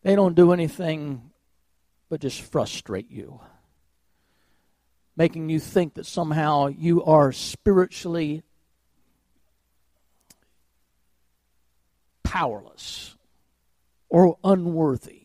They 0.00 0.14
don't 0.16 0.34
do 0.34 0.54
anything 0.54 1.32
but 2.08 2.22
just 2.22 2.40
frustrate 2.40 3.10
you, 3.10 3.40
making 5.18 5.50
you 5.50 5.60
think 5.60 5.96
that 5.96 6.06
somehow 6.06 6.68
you 6.68 7.04
are 7.04 7.30
spiritually 7.30 8.42
powerless 12.28 13.16
or 14.10 14.36
unworthy, 14.44 15.22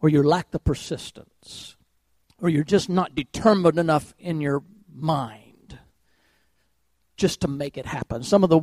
or 0.00 0.08
you 0.08 0.22
lack 0.22 0.50
the 0.50 0.58
persistence 0.58 1.76
or 2.40 2.48
you're 2.48 2.64
just 2.64 2.88
not 2.88 3.14
determined 3.14 3.78
enough 3.78 4.14
in 4.18 4.40
your 4.40 4.62
mind 4.94 5.78
just 7.18 7.42
to 7.42 7.48
make 7.48 7.76
it 7.76 7.84
happen. 7.84 8.22
Some 8.22 8.42
of 8.42 8.48
the 8.48 8.60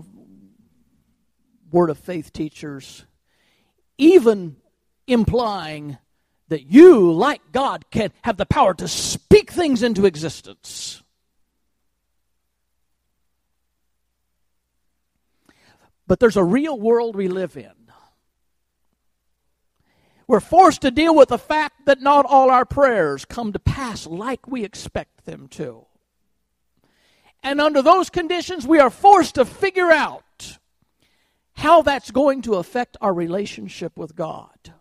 Word 1.72 1.92
of 1.92 2.00
Faith 2.00 2.34
teachers 2.34 3.06
even 4.00 4.56
implying 5.06 6.00
that 6.48 6.72
you, 6.72 7.12
like 7.12 7.42
God, 7.52 7.86
can 7.92 8.12
have 8.24 8.38
the 8.38 8.48
power 8.48 8.74
to 8.74 8.88
speak 8.88 9.52
things 9.52 9.84
into 9.84 10.06
existence. 10.06 11.04
But 16.08 16.20
there's 16.20 16.38
a 16.38 16.44
real 16.44 16.80
world 16.80 17.16
we 17.16 17.28
live 17.28 17.58
in. 17.58 17.72
We're 20.28 20.40
forced 20.40 20.82
to 20.82 20.92
deal 20.92 21.16
with 21.16 21.30
the 21.30 21.38
fact 21.38 21.86
that 21.86 22.02
not 22.02 22.26
all 22.26 22.50
our 22.50 22.66
prayers 22.66 23.26
come 23.26 23.54
to 23.54 23.60
pass 23.60 24.08
like 24.08 24.48
we 24.48 24.64
expect 24.64 25.26
them 25.26 25.48
to. 25.50 25.86
And 27.44 27.62
under 27.62 27.84
those 27.84 28.10
conditions, 28.10 28.66
we 28.66 28.80
are 28.80 28.90
forced 28.90 29.36
to 29.36 29.46
figure 29.46 29.92
out 29.92 30.58
how 31.54 31.84
that's 31.84 32.10
going 32.10 32.42
to 32.44 32.56
affect 32.56 32.98
our 33.02 33.14
relationship 33.14 33.98
with 33.98 34.16
God. 34.16 34.74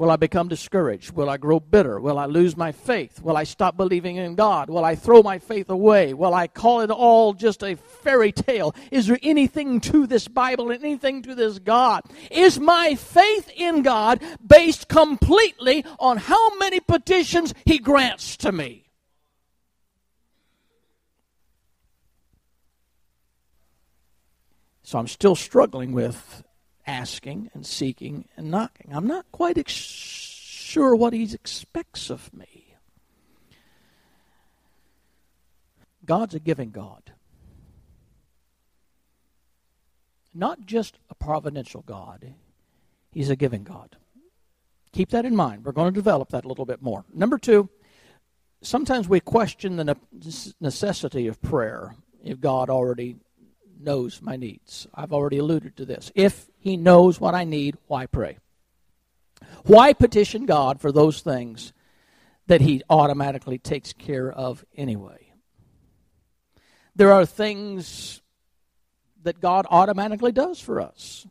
Will 0.00 0.10
I 0.10 0.16
become 0.16 0.48
discouraged? 0.48 1.10
Will 1.10 1.28
I 1.28 1.36
grow 1.36 1.60
bitter? 1.60 2.00
Will 2.00 2.18
I 2.18 2.24
lose 2.24 2.56
my 2.56 2.72
faith? 2.72 3.20
Will 3.20 3.36
I 3.36 3.44
stop 3.44 3.76
believing 3.76 4.16
in 4.16 4.34
God? 4.34 4.70
Will 4.70 4.82
I 4.82 4.94
throw 4.94 5.22
my 5.22 5.38
faith 5.38 5.68
away? 5.68 6.14
Will 6.14 6.32
I 6.32 6.46
call 6.46 6.80
it 6.80 6.90
all 6.90 7.34
just 7.34 7.62
a 7.62 7.74
fairy 7.74 8.32
tale? 8.32 8.74
Is 8.90 9.08
there 9.08 9.18
anything 9.22 9.78
to 9.82 10.06
this 10.06 10.26
Bible 10.26 10.70
and 10.70 10.82
anything 10.82 11.20
to 11.24 11.34
this 11.34 11.58
God? 11.58 12.00
Is 12.30 12.58
my 12.58 12.94
faith 12.94 13.50
in 13.54 13.82
God 13.82 14.22
based 14.46 14.88
completely 14.88 15.84
on 15.98 16.16
how 16.16 16.56
many 16.56 16.80
petitions 16.80 17.52
He 17.66 17.78
grants 17.78 18.38
to 18.38 18.52
me? 18.52 18.86
So 24.82 24.98
I'm 24.98 25.08
still 25.08 25.36
struggling 25.36 25.92
with 25.92 26.42
asking 26.90 27.50
and 27.54 27.64
seeking 27.64 28.26
and 28.36 28.50
knocking. 28.50 28.90
I'm 28.92 29.06
not 29.06 29.30
quite 29.30 29.56
ex- 29.56 29.72
sure 29.72 30.94
what 30.96 31.12
he 31.12 31.22
expects 31.32 32.10
of 32.10 32.34
me. 32.34 32.76
God's 36.04 36.34
a 36.34 36.40
giving 36.40 36.70
God. 36.70 37.12
Not 40.34 40.66
just 40.66 40.98
a 41.08 41.14
providential 41.14 41.82
God, 41.82 42.34
He's 43.12 43.30
a 43.30 43.36
giving 43.36 43.64
God. 43.64 43.96
Keep 44.92 45.10
that 45.10 45.24
in 45.24 45.34
mind. 45.34 45.64
We're 45.64 45.72
going 45.72 45.92
to 45.92 45.98
develop 45.98 46.30
that 46.30 46.44
a 46.44 46.48
little 46.48 46.64
bit 46.64 46.82
more. 46.82 47.04
Number 47.12 47.38
two, 47.38 47.68
sometimes 48.62 49.08
we 49.08 49.20
question 49.20 49.76
the 49.76 49.96
necessity 50.60 51.26
of 51.26 51.40
prayer 51.42 51.94
if 52.22 52.40
God 52.40 52.70
already 52.70 53.16
knows 53.80 54.20
my 54.22 54.36
needs. 54.36 54.86
I've 54.94 55.12
already 55.12 55.38
alluded 55.38 55.76
to 55.76 55.84
this. 55.84 56.12
If 56.14 56.49
He 56.60 56.76
knows 56.76 57.18
what 57.18 57.34
I 57.34 57.44
need, 57.44 57.76
why 57.86 58.06
pray? 58.06 58.38
Why 59.64 59.92
petition 59.92 60.46
God 60.46 60.80
for 60.80 60.92
those 60.92 61.20
things 61.20 61.72
that 62.46 62.60
He 62.60 62.82
automatically 62.88 63.58
takes 63.58 63.92
care 63.92 64.30
of 64.30 64.64
anyway? 64.76 65.32
There 66.94 67.12
are 67.12 67.24
things 67.24 68.20
that 69.22 69.40
God 69.40 69.66
automatically 69.70 70.32
does 70.32 70.60
for 70.60 70.80
us, 70.80 71.26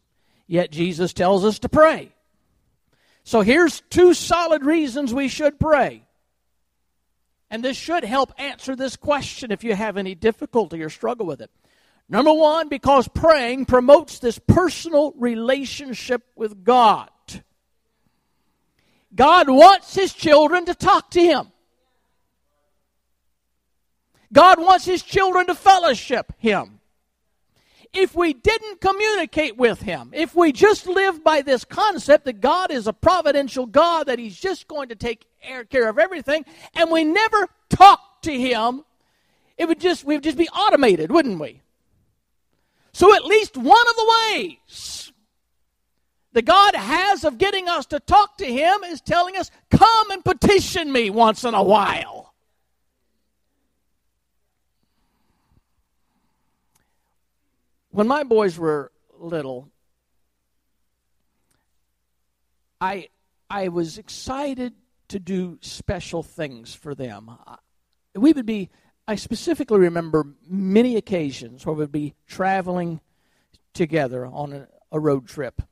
yet 0.48 0.72
Jesus 0.72 1.14
tells 1.14 1.46
us 1.46 1.60
to 1.60 1.70
pray. 1.70 2.12
So 3.24 3.42
here's 3.42 3.82
two 3.90 4.16
solid 4.16 4.66
reasons 4.66 5.14
we 5.14 5.28
should 5.28 5.60
pray. 5.60 6.04
And 7.52 7.64
this 7.64 7.78
should 7.78 8.04
help 8.04 8.32
answer 8.38 8.76
this 8.76 8.96
question 8.96 9.52
if 9.52 9.64
you 9.64 9.76
have 9.76 9.98
any 9.98 10.16
difficulty 10.16 10.82
or 10.82 10.90
struggle 10.90 11.26
with 11.26 11.42
it. 11.42 11.52
Number 12.10 12.34
one, 12.34 12.70
because 12.70 13.08
praying 13.08 13.66
promotes 13.66 14.18
this 14.18 14.40
personal 14.40 15.14
relationship 15.16 16.24
with 16.36 16.64
God. 16.64 17.10
God 19.14 19.48
wants 19.48 19.94
His 19.94 20.14
children 20.14 20.66
to 20.66 20.74
talk 20.74 21.12
to 21.12 21.22
Him. 21.22 21.52
God 24.34 24.60
wants 24.60 24.86
His 24.86 25.04
children 25.04 25.46
to 25.48 25.56
fellowship 25.56 26.34
Him. 26.40 26.80
If 27.94 28.16
we 28.16 28.34
didn't 28.34 28.82
communicate 28.82 29.58
with 29.58 29.82
Him, 29.82 30.10
if 30.14 30.36
we 30.36 30.52
just 30.52 30.88
lived 30.88 31.24
by 31.24 31.44
this 31.44 31.64
concept 31.64 32.26
that 32.26 32.42
God 32.42 32.72
is 32.72 32.88
a 32.88 32.94
providential 32.94 33.68
God, 33.68 34.08
that 34.08 34.18
He's 34.18 34.38
just 34.40 34.68
going 34.68 34.90
to 34.90 34.96
take 34.96 35.28
care 35.70 35.90
of 35.90 36.00
everything, 36.00 36.44
and 36.74 36.90
we 36.90 37.04
never 37.04 37.48
talk 37.70 38.24
to 38.24 38.32
Him, 38.32 38.84
it 39.60 39.68
would 39.68 39.80
just, 39.80 40.04
we 40.04 40.16
would 40.16 40.24
just 40.24 40.38
be 40.38 40.50
automated, 40.50 41.12
wouldn't 41.12 41.40
we? 41.40 41.62
So, 43.00 43.16
at 43.16 43.24
least 43.24 43.56
one 43.56 43.88
of 43.88 43.96
the 43.96 44.14
ways 44.34 45.14
that 46.34 46.44
God 46.44 46.76
has 46.76 47.24
of 47.24 47.38
getting 47.38 47.70
us 47.70 47.86
to 47.86 48.02
talk 48.02 48.38
to 48.40 48.46
Him 48.46 48.84
is 48.84 49.00
telling 49.00 49.38
us, 49.38 49.50
Come 49.72 50.12
and 50.12 50.22
petition 50.22 50.92
me 50.92 51.10
once 51.10 51.46
in 51.46 51.54
a 51.54 51.64
while. 51.64 52.34
When 57.92 58.06
my 58.06 58.24
boys 58.26 58.60
were 58.60 58.92
little, 59.18 59.70
I, 62.82 63.08
I 63.50 63.70
was 63.70 63.98
excited 63.98 64.74
to 65.08 65.20
do 65.20 65.58
special 65.62 66.22
things 66.22 66.76
for 66.76 66.94
them. 66.94 67.30
Uh, 67.48 67.56
we 68.14 68.34
would 68.34 68.46
be 68.46 68.70
I 69.10 69.16
specifically 69.16 69.80
remember 69.80 70.24
many 70.48 70.96
occasions 70.96 71.66
where 71.66 71.74
we'd 71.74 71.92
be 71.92 72.14
traveling 72.28 73.02
together 73.74 74.24
on 74.24 74.54
a, 74.54 74.68
a 74.92 75.00
road 75.00 75.28
trip. 75.28 75.64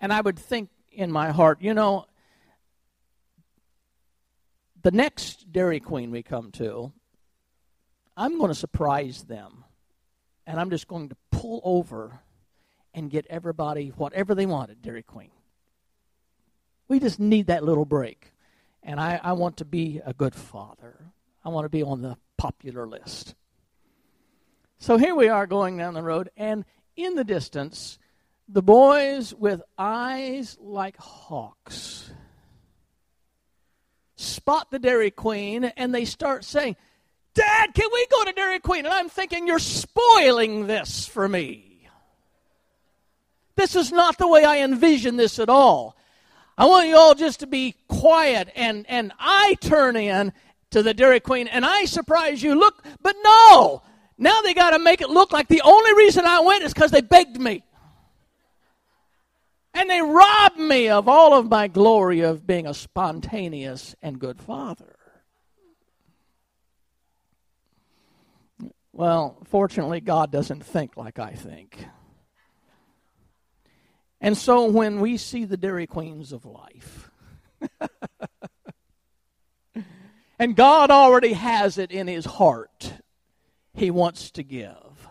And 0.00 0.14
I 0.14 0.22
would 0.22 0.38
think 0.38 0.70
in 0.90 1.12
my 1.12 1.30
heart, 1.30 1.60
you 1.60 1.74
know, 1.74 2.06
the 4.80 4.92
next 4.92 5.52
Dairy 5.52 5.78
Queen 5.78 6.10
we 6.10 6.22
come 6.22 6.50
to, 6.52 6.90
I'm 8.16 8.38
going 8.38 8.48
to 8.48 8.54
surprise 8.54 9.24
them. 9.24 9.64
And 10.46 10.58
I'm 10.58 10.70
just 10.70 10.88
going 10.88 11.10
to 11.10 11.16
pull 11.32 11.60
over 11.62 12.18
and 12.94 13.10
get 13.10 13.26
everybody 13.28 13.88
whatever 13.88 14.34
they 14.34 14.46
want 14.46 14.70
at 14.70 14.80
Dairy 14.80 15.02
Queen. 15.02 15.32
We 16.88 16.98
just 16.98 17.20
need 17.20 17.48
that 17.48 17.62
little 17.62 17.84
break. 17.84 18.32
And 18.82 18.98
I, 18.98 19.20
I 19.22 19.32
want 19.34 19.58
to 19.58 19.66
be 19.66 20.00
a 20.06 20.14
good 20.14 20.34
father. 20.34 21.12
I 21.44 21.48
want 21.48 21.64
to 21.64 21.68
be 21.68 21.82
on 21.82 22.02
the 22.02 22.16
popular 22.36 22.86
list. 22.86 23.34
So 24.78 24.96
here 24.96 25.14
we 25.14 25.28
are 25.28 25.46
going 25.46 25.76
down 25.76 25.94
the 25.94 26.02
road, 26.02 26.30
and 26.36 26.64
in 26.96 27.14
the 27.14 27.24
distance, 27.24 27.98
the 28.48 28.62
boys 28.62 29.32
with 29.34 29.62
eyes 29.78 30.58
like 30.60 30.96
hawks 30.98 32.10
spot 34.16 34.70
the 34.70 34.78
Dairy 34.78 35.10
Queen 35.10 35.64
and 35.64 35.94
they 35.94 36.04
start 36.04 36.44
saying, 36.44 36.76
Dad, 37.34 37.74
can 37.74 37.88
we 37.92 38.06
go 38.10 38.24
to 38.24 38.32
Dairy 38.32 38.60
Queen? 38.60 38.84
And 38.84 38.94
I'm 38.94 39.08
thinking, 39.08 39.46
you're 39.46 39.58
spoiling 39.58 40.66
this 40.66 41.06
for 41.06 41.28
me. 41.28 41.88
This 43.56 43.76
is 43.76 43.92
not 43.92 44.18
the 44.18 44.28
way 44.28 44.44
I 44.44 44.58
envision 44.58 45.16
this 45.16 45.38
at 45.38 45.48
all. 45.48 45.96
I 46.56 46.66
want 46.66 46.88
you 46.88 46.96
all 46.96 47.14
just 47.14 47.40
to 47.40 47.46
be 47.46 47.74
quiet 47.88 48.50
and, 48.54 48.84
and 48.88 49.12
I 49.18 49.56
turn 49.60 49.96
in 49.96 50.32
to 50.72 50.82
the 50.82 50.94
Dairy 50.94 51.20
Queen 51.20 51.48
and 51.48 51.64
I 51.64 51.84
surprise 51.84 52.42
you. 52.42 52.54
Look, 52.54 52.84
but 53.00 53.16
no. 53.22 53.82
Now 54.18 54.40
they 54.42 54.54
got 54.54 54.70
to 54.70 54.78
make 54.78 55.00
it 55.00 55.10
look 55.10 55.32
like 55.32 55.48
the 55.48 55.62
only 55.62 55.94
reason 55.94 56.24
I 56.24 56.40
went 56.40 56.64
is 56.64 56.74
because 56.74 56.90
they 56.90 57.00
begged 57.00 57.40
me. 57.40 57.64
And 59.74 59.88
they 59.88 60.02
robbed 60.02 60.58
me 60.58 60.88
of 60.88 61.08
all 61.08 61.34
of 61.34 61.48
my 61.48 61.66
glory 61.66 62.20
of 62.20 62.46
being 62.46 62.66
a 62.66 62.74
spontaneous 62.74 63.94
and 64.02 64.18
good 64.18 64.40
father. 64.40 64.96
Well, 68.92 69.38
fortunately, 69.44 70.00
God 70.00 70.30
doesn't 70.30 70.64
think 70.64 70.96
like 70.98 71.18
I 71.18 71.32
think. 71.32 71.86
And 74.20 74.36
so 74.36 74.66
when 74.66 75.00
we 75.00 75.16
see 75.16 75.46
the 75.46 75.56
Dairy 75.56 75.86
Queens 75.86 76.32
of 76.32 76.44
life, 76.44 77.10
And 80.42 80.56
God 80.56 80.90
already 80.90 81.34
has 81.34 81.78
it 81.78 81.92
in 81.92 82.08
his 82.08 82.24
heart. 82.24 82.94
He 83.74 83.92
wants 83.92 84.32
to 84.32 84.42
give. 84.42 85.08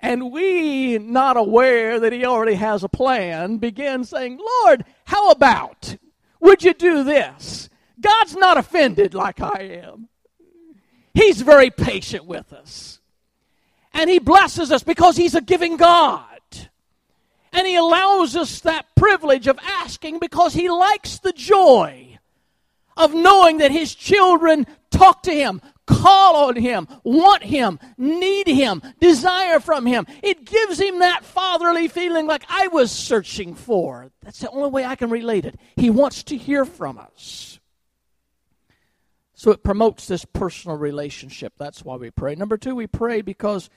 And 0.00 0.32
we, 0.32 0.96
not 0.96 1.36
aware 1.36 2.00
that 2.00 2.10
he 2.10 2.24
already 2.24 2.54
has 2.54 2.82
a 2.82 2.88
plan, 2.88 3.58
begin 3.58 4.04
saying, 4.04 4.38
Lord, 4.38 4.86
how 5.04 5.30
about? 5.30 5.98
Would 6.40 6.62
you 6.62 6.72
do 6.72 7.04
this? 7.04 7.68
God's 8.00 8.34
not 8.34 8.56
offended 8.56 9.12
like 9.12 9.42
I 9.42 9.82
am. 9.84 10.08
He's 11.12 11.42
very 11.42 11.68
patient 11.68 12.24
with 12.24 12.54
us. 12.54 13.00
And 13.92 14.08
he 14.08 14.18
blesses 14.18 14.72
us 14.72 14.82
because 14.82 15.18
he's 15.18 15.34
a 15.34 15.42
giving 15.42 15.76
God. 15.76 16.40
And 17.52 17.66
he 17.66 17.76
allows 17.76 18.34
us 18.34 18.60
that 18.60 18.86
privilege 18.96 19.46
of 19.46 19.58
asking 19.62 20.20
because 20.20 20.54
he 20.54 20.70
likes 20.70 21.18
the 21.18 21.34
joy 21.34 22.13
of 22.96 23.14
knowing 23.14 23.58
that 23.58 23.70
his 23.70 23.94
children 23.94 24.66
talk 24.90 25.22
to 25.24 25.32
him, 25.34 25.60
call 25.86 26.48
on 26.48 26.56
him, 26.56 26.88
want 27.02 27.42
him, 27.42 27.78
need 27.98 28.46
him, 28.46 28.82
desire 29.00 29.60
from 29.60 29.86
him. 29.86 30.06
It 30.22 30.44
gives 30.44 30.80
him 30.80 31.00
that 31.00 31.24
fatherly 31.24 31.88
feeling 31.88 32.26
like 32.26 32.44
I 32.48 32.68
was 32.68 32.90
searching 32.90 33.54
for. 33.54 34.10
That's 34.22 34.40
the 34.40 34.50
only 34.50 34.70
way 34.70 34.84
I 34.84 34.96
can 34.96 35.10
relate 35.10 35.44
it. 35.44 35.58
He 35.76 35.90
wants 35.90 36.22
to 36.24 36.36
hear 36.36 36.64
from 36.64 36.98
us. 36.98 37.58
So 39.34 39.50
it 39.50 39.62
promotes 39.62 40.06
this 40.06 40.24
personal 40.24 40.78
relationship. 40.78 41.54
That's 41.58 41.84
why 41.84 41.96
we 41.96 42.10
pray. 42.10 42.34
Number 42.34 42.56
two, 42.56 42.74
we 42.74 42.86
pray 42.86 43.20
because 43.20 43.68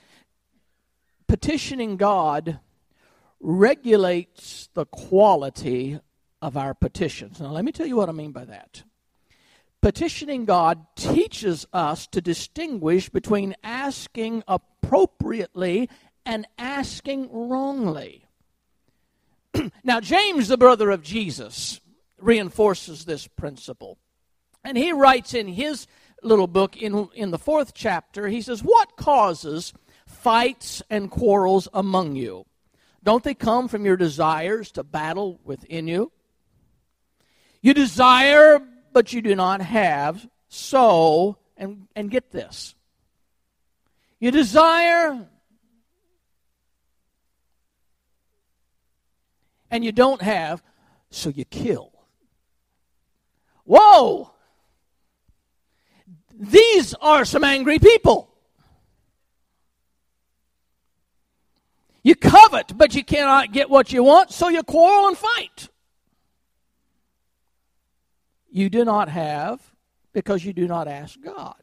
petitioning 1.26 1.96
God 1.96 2.60
regulates 3.40 4.68
the 4.74 4.86
quality 4.86 6.00
of 6.40 6.56
our 6.56 6.74
petitions. 6.74 7.40
Now, 7.40 7.50
let 7.50 7.64
me 7.64 7.72
tell 7.72 7.86
you 7.86 7.96
what 7.96 8.08
I 8.08 8.12
mean 8.12 8.32
by 8.32 8.44
that. 8.46 8.82
Petitioning 9.80 10.44
God 10.44 10.84
teaches 10.96 11.66
us 11.72 12.06
to 12.08 12.20
distinguish 12.20 13.08
between 13.08 13.54
asking 13.62 14.42
appropriately 14.48 15.88
and 16.26 16.46
asking 16.58 17.28
wrongly. 17.32 18.26
now, 19.84 20.00
James, 20.00 20.48
the 20.48 20.58
brother 20.58 20.90
of 20.90 21.02
Jesus, 21.02 21.80
reinforces 22.18 23.04
this 23.04 23.26
principle. 23.26 23.98
And 24.64 24.76
he 24.76 24.92
writes 24.92 25.32
in 25.32 25.46
his 25.48 25.86
little 26.22 26.48
book 26.48 26.76
in, 26.76 27.08
in 27.14 27.30
the 27.30 27.38
fourth 27.38 27.72
chapter, 27.74 28.28
he 28.28 28.42
says, 28.42 28.60
What 28.62 28.96
causes 28.96 29.72
fights 30.06 30.82
and 30.90 31.10
quarrels 31.10 31.68
among 31.72 32.16
you? 32.16 32.46
Don't 33.02 33.22
they 33.22 33.34
come 33.34 33.68
from 33.68 33.84
your 33.84 33.96
desires 33.96 34.72
to 34.72 34.82
battle 34.82 35.40
within 35.44 35.86
you? 35.86 36.12
You 37.62 37.74
desire, 37.74 38.60
but 38.98 39.12
you 39.12 39.22
do 39.22 39.36
not 39.36 39.60
have. 39.60 40.28
So, 40.48 41.38
and, 41.56 41.86
and 41.94 42.10
get 42.10 42.32
this. 42.32 42.74
You 44.18 44.32
desire, 44.32 45.24
and 49.70 49.84
you 49.84 49.92
don't 49.92 50.20
have, 50.20 50.64
so 51.10 51.28
you 51.28 51.44
kill. 51.44 51.92
Whoa! 53.62 54.32
These 56.36 56.92
are 56.94 57.24
some 57.24 57.44
angry 57.44 57.78
people. 57.78 58.34
You 62.02 62.16
covet, 62.16 62.76
but 62.76 62.96
you 62.96 63.04
cannot 63.04 63.52
get 63.52 63.70
what 63.70 63.92
you 63.92 64.02
want, 64.02 64.32
so 64.32 64.48
you 64.48 64.64
quarrel 64.64 65.06
and 65.06 65.16
fight. 65.16 65.68
You 68.58 68.68
do 68.68 68.84
not 68.84 69.08
have 69.08 69.60
because 70.12 70.44
you 70.44 70.52
do 70.52 70.66
not 70.66 70.88
ask 70.88 71.20
God. 71.20 71.54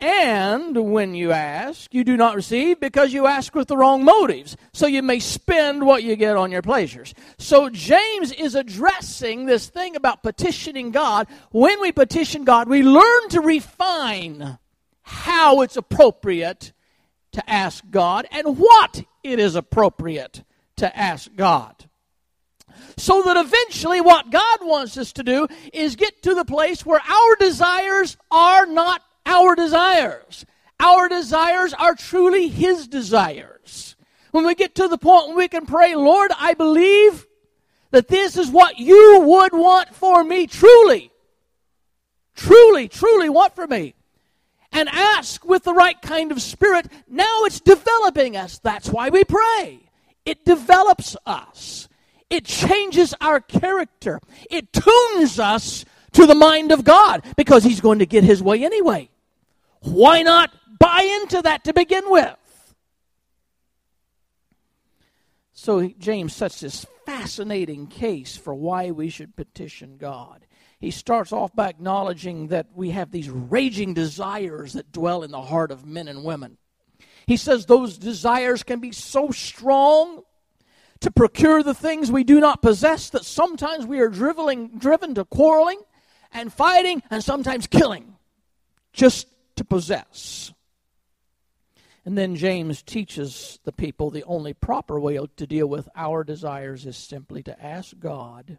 And 0.00 0.90
when 0.90 1.14
you 1.14 1.30
ask, 1.30 1.94
you 1.94 2.02
do 2.02 2.16
not 2.16 2.34
receive 2.34 2.80
because 2.80 3.12
you 3.12 3.26
ask 3.26 3.54
with 3.54 3.68
the 3.68 3.76
wrong 3.76 4.02
motives. 4.02 4.56
So 4.72 4.88
you 4.88 5.00
may 5.00 5.20
spend 5.20 5.86
what 5.86 6.02
you 6.02 6.16
get 6.16 6.36
on 6.36 6.50
your 6.50 6.60
pleasures. 6.60 7.14
So 7.38 7.70
James 7.70 8.32
is 8.32 8.56
addressing 8.56 9.46
this 9.46 9.68
thing 9.68 9.94
about 9.94 10.24
petitioning 10.24 10.90
God. 10.90 11.28
When 11.52 11.80
we 11.80 11.92
petition 11.92 12.42
God, 12.42 12.68
we 12.68 12.82
learn 12.82 13.28
to 13.28 13.40
refine 13.40 14.58
how 15.02 15.60
it's 15.60 15.76
appropriate 15.76 16.72
to 17.30 17.48
ask 17.48 17.84
God 17.88 18.26
and 18.32 18.58
what 18.58 19.04
it 19.22 19.38
is 19.38 19.54
appropriate 19.54 20.42
to 20.78 20.98
ask 20.98 21.30
God. 21.36 21.85
So 22.96 23.22
that 23.22 23.36
eventually, 23.36 24.00
what 24.00 24.30
God 24.30 24.58
wants 24.62 24.96
us 24.96 25.12
to 25.14 25.22
do 25.22 25.48
is 25.72 25.96
get 25.96 26.22
to 26.22 26.34
the 26.34 26.44
place 26.44 26.84
where 26.84 27.00
our 27.00 27.36
desires 27.36 28.16
are 28.30 28.66
not 28.66 29.02
our 29.24 29.54
desires. 29.54 30.46
Our 30.78 31.08
desires 31.08 31.72
are 31.74 31.94
truly 31.94 32.48
His 32.48 32.86
desires. 32.86 33.96
When 34.30 34.44
we 34.44 34.54
get 34.54 34.74
to 34.76 34.88
the 34.88 34.98
point 34.98 35.28
when 35.28 35.36
we 35.36 35.48
can 35.48 35.66
pray, 35.66 35.94
Lord, 35.94 36.30
I 36.38 36.54
believe 36.54 37.26
that 37.90 38.08
this 38.08 38.36
is 38.36 38.50
what 38.50 38.78
you 38.78 39.20
would 39.20 39.52
want 39.52 39.94
for 39.94 40.22
me, 40.22 40.46
truly. 40.46 41.10
Truly, 42.34 42.88
truly 42.88 43.30
want 43.30 43.54
for 43.54 43.66
me. 43.66 43.94
And 44.72 44.88
ask 44.90 45.44
with 45.44 45.64
the 45.64 45.72
right 45.72 46.00
kind 46.02 46.32
of 46.32 46.42
spirit. 46.42 46.86
Now 47.08 47.44
it's 47.44 47.60
developing 47.60 48.36
us. 48.36 48.58
That's 48.58 48.90
why 48.90 49.08
we 49.08 49.24
pray. 49.24 49.80
It 50.26 50.44
develops 50.44 51.16
us. 51.24 51.88
It 52.28 52.44
changes 52.44 53.14
our 53.20 53.40
character. 53.40 54.20
It 54.50 54.72
tunes 54.72 55.38
us 55.38 55.84
to 56.12 56.26
the 56.26 56.34
mind 56.34 56.72
of 56.72 56.84
God 56.84 57.24
because 57.36 57.62
He's 57.64 57.80
going 57.80 58.00
to 58.00 58.06
get 58.06 58.24
His 58.24 58.42
way 58.42 58.64
anyway. 58.64 59.10
Why 59.80 60.22
not 60.22 60.52
buy 60.78 61.02
into 61.22 61.42
that 61.42 61.64
to 61.64 61.72
begin 61.72 62.10
with? 62.10 62.36
So 65.52 65.88
James 65.98 66.34
sets 66.34 66.60
this 66.60 66.86
fascinating 67.06 67.86
case 67.86 68.36
for 68.36 68.54
why 68.54 68.90
we 68.90 69.08
should 69.08 69.36
petition 69.36 69.96
God. 69.96 70.46
He 70.78 70.90
starts 70.90 71.32
off 71.32 71.54
by 71.54 71.68
acknowledging 71.68 72.48
that 72.48 72.66
we 72.74 72.90
have 72.90 73.10
these 73.10 73.30
raging 73.30 73.94
desires 73.94 74.74
that 74.74 74.92
dwell 74.92 75.22
in 75.22 75.30
the 75.30 75.40
heart 75.40 75.70
of 75.70 75.86
men 75.86 76.08
and 76.08 76.24
women. 76.24 76.58
He 77.26 77.36
says 77.36 77.66
those 77.66 77.96
desires 77.96 78.62
can 78.62 78.80
be 78.80 78.92
so 78.92 79.30
strong 79.30 80.22
to 81.06 81.12
procure 81.12 81.62
the 81.62 81.72
things 81.72 82.10
we 82.10 82.24
do 82.24 82.40
not 82.40 82.60
possess 82.60 83.10
that 83.10 83.24
sometimes 83.24 83.86
we 83.86 84.00
are 84.00 84.08
driveling, 84.08 84.76
driven 84.76 85.14
to 85.14 85.24
quarreling 85.24 85.78
and 86.32 86.52
fighting 86.52 87.00
and 87.12 87.22
sometimes 87.22 87.68
killing 87.68 88.16
just 88.92 89.28
to 89.54 89.64
possess. 89.64 90.52
And 92.04 92.18
then 92.18 92.34
James 92.34 92.82
teaches 92.82 93.60
the 93.62 93.70
people 93.70 94.10
the 94.10 94.24
only 94.24 94.52
proper 94.52 94.98
way 94.98 95.16
to 95.36 95.46
deal 95.46 95.68
with 95.68 95.88
our 95.94 96.24
desires 96.24 96.84
is 96.84 96.96
simply 96.96 97.40
to 97.44 97.64
ask 97.64 97.96
God. 98.00 98.58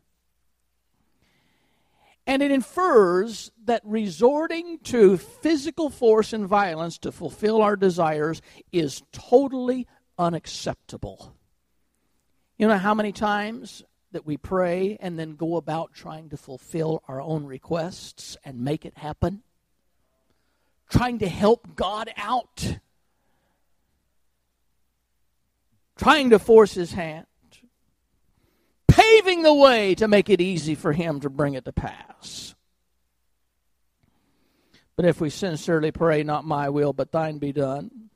And 2.25 2.41
it 2.41 2.49
infers 2.49 3.51
that 3.65 3.81
resorting 3.83 4.79
to 4.85 5.17
physical 5.17 5.89
force 5.89 6.31
and 6.31 6.47
violence 6.47 6.97
to 6.99 7.11
fulfill 7.11 7.61
our 7.61 7.75
desires 7.75 8.41
is 8.71 9.03
totally 9.11 9.85
unacceptable. 10.17 11.33
You 12.57 12.67
know 12.67 12.77
how 12.77 12.93
many 12.93 13.11
times 13.11 13.83
that 14.11 14.25
we 14.25 14.37
pray 14.37 14.97
and 14.99 15.17
then 15.19 15.35
go 15.35 15.57
about 15.57 15.93
trying 15.93 16.29
to 16.29 16.37
fulfill 16.37 17.03
our 17.07 17.21
own 17.21 17.45
requests 17.45 18.37
and 18.43 18.61
make 18.61 18.85
it 18.85 18.97
happen? 18.97 19.43
trying 20.89 21.19
to 21.19 21.29
help 21.29 21.75
God 21.75 22.09
out, 22.17 22.79
trying 25.97 26.29
to 26.29 26.39
force 26.39 26.73
his 26.73 26.93
hand, 26.93 27.25
paving 28.87 29.43
the 29.43 29.53
way 29.53 29.95
to 29.95 30.07
make 30.07 30.29
it 30.29 30.41
easy 30.41 30.75
for 30.75 30.93
him 30.93 31.19
to 31.21 31.29
bring 31.29 31.53
it 31.53 31.65
to 31.65 31.73
pass. 31.73 32.55
But 34.95 35.05
if 35.05 35.21
we 35.21 35.29
sincerely 35.29 35.91
pray, 35.91 36.23
not 36.23 36.43
my 36.43 36.69
will, 36.69 36.93
but 36.93 37.11
thine 37.11 37.37
be 37.37 37.51
done, 37.51 38.06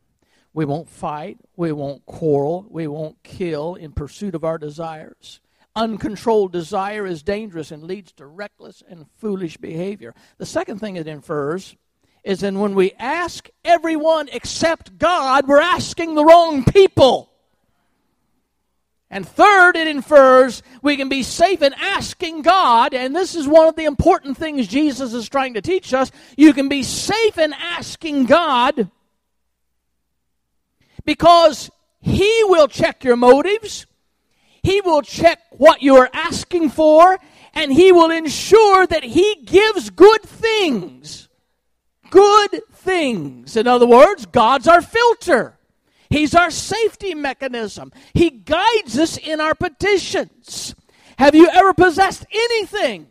we 0.53 0.65
won't 0.65 0.89
fight, 0.89 1.37
we 1.55 1.71
won't 1.71 2.05
quarrel, 2.05 2.65
we 2.69 2.87
won't 2.87 3.21
kill 3.23 3.75
in 3.75 3.93
pursuit 3.93 4.35
of 4.35 4.43
our 4.43 4.57
desires. 4.57 5.39
Uncontrolled 5.75 6.51
desire 6.51 7.07
is 7.07 7.23
dangerous 7.23 7.71
and 7.71 7.83
leads 7.83 8.11
to 8.13 8.25
reckless 8.25 8.83
and 8.89 9.05
foolish 9.17 9.55
behavior. 9.57 10.13
The 10.37 10.45
second 10.45 10.79
thing 10.79 10.97
it 10.97 11.07
infers 11.07 11.77
is 12.23 12.41
that 12.41 12.53
when 12.53 12.75
we 12.75 12.91
ask 12.99 13.49
everyone 13.63 14.27
except 14.33 14.97
God, 14.97 15.47
we're 15.47 15.61
asking 15.61 16.15
the 16.15 16.25
wrong 16.25 16.65
people. 16.65 17.29
And 19.09 19.27
third, 19.27 19.75
it 19.75 19.87
infers 19.87 20.63
we 20.81 20.97
can 20.97 21.09
be 21.09 21.23
safe 21.23 21.61
in 21.61 21.73
asking 21.73 22.43
God, 22.43 22.93
and 22.93 23.15
this 23.15 23.35
is 23.35 23.47
one 23.47 23.67
of 23.67 23.75
the 23.75 23.85
important 23.85 24.37
things 24.37 24.67
Jesus 24.67 25.13
is 25.13 25.27
trying 25.27 25.55
to 25.55 25.61
teach 25.61 25.93
us. 25.93 26.11
You 26.37 26.53
can 26.53 26.69
be 26.69 26.83
safe 26.83 27.37
in 27.37 27.53
asking 27.53 28.25
God 28.25 28.89
because 31.05 31.69
He 31.99 32.43
will 32.45 32.67
check 32.67 33.03
your 33.03 33.15
motives, 33.15 33.85
He 34.63 34.81
will 34.81 35.01
check 35.01 35.39
what 35.51 35.81
you 35.81 35.95
are 35.97 36.09
asking 36.13 36.69
for, 36.69 37.17
and 37.53 37.71
He 37.71 37.91
will 37.91 38.11
ensure 38.11 38.87
that 38.87 39.03
He 39.03 39.43
gives 39.45 39.89
good 39.89 40.23
things 40.23 41.27
good 42.11 42.61
things. 42.73 43.57
In 43.57 43.65
other 43.65 43.87
words, 43.87 44.27
God's 44.27 44.67
our 44.67 44.83
filter. 44.83 45.57
He's 46.11 46.35
our 46.35 46.51
safety 46.51 47.15
mechanism. 47.15 47.91
He 48.13 48.29
guides 48.29 48.99
us 48.99 49.17
in 49.17 49.41
our 49.41 49.55
petitions. 49.55 50.75
Have 51.17 51.33
you 51.33 51.49
ever 51.49 51.73
possessed 51.73 52.25
anything 52.31 53.07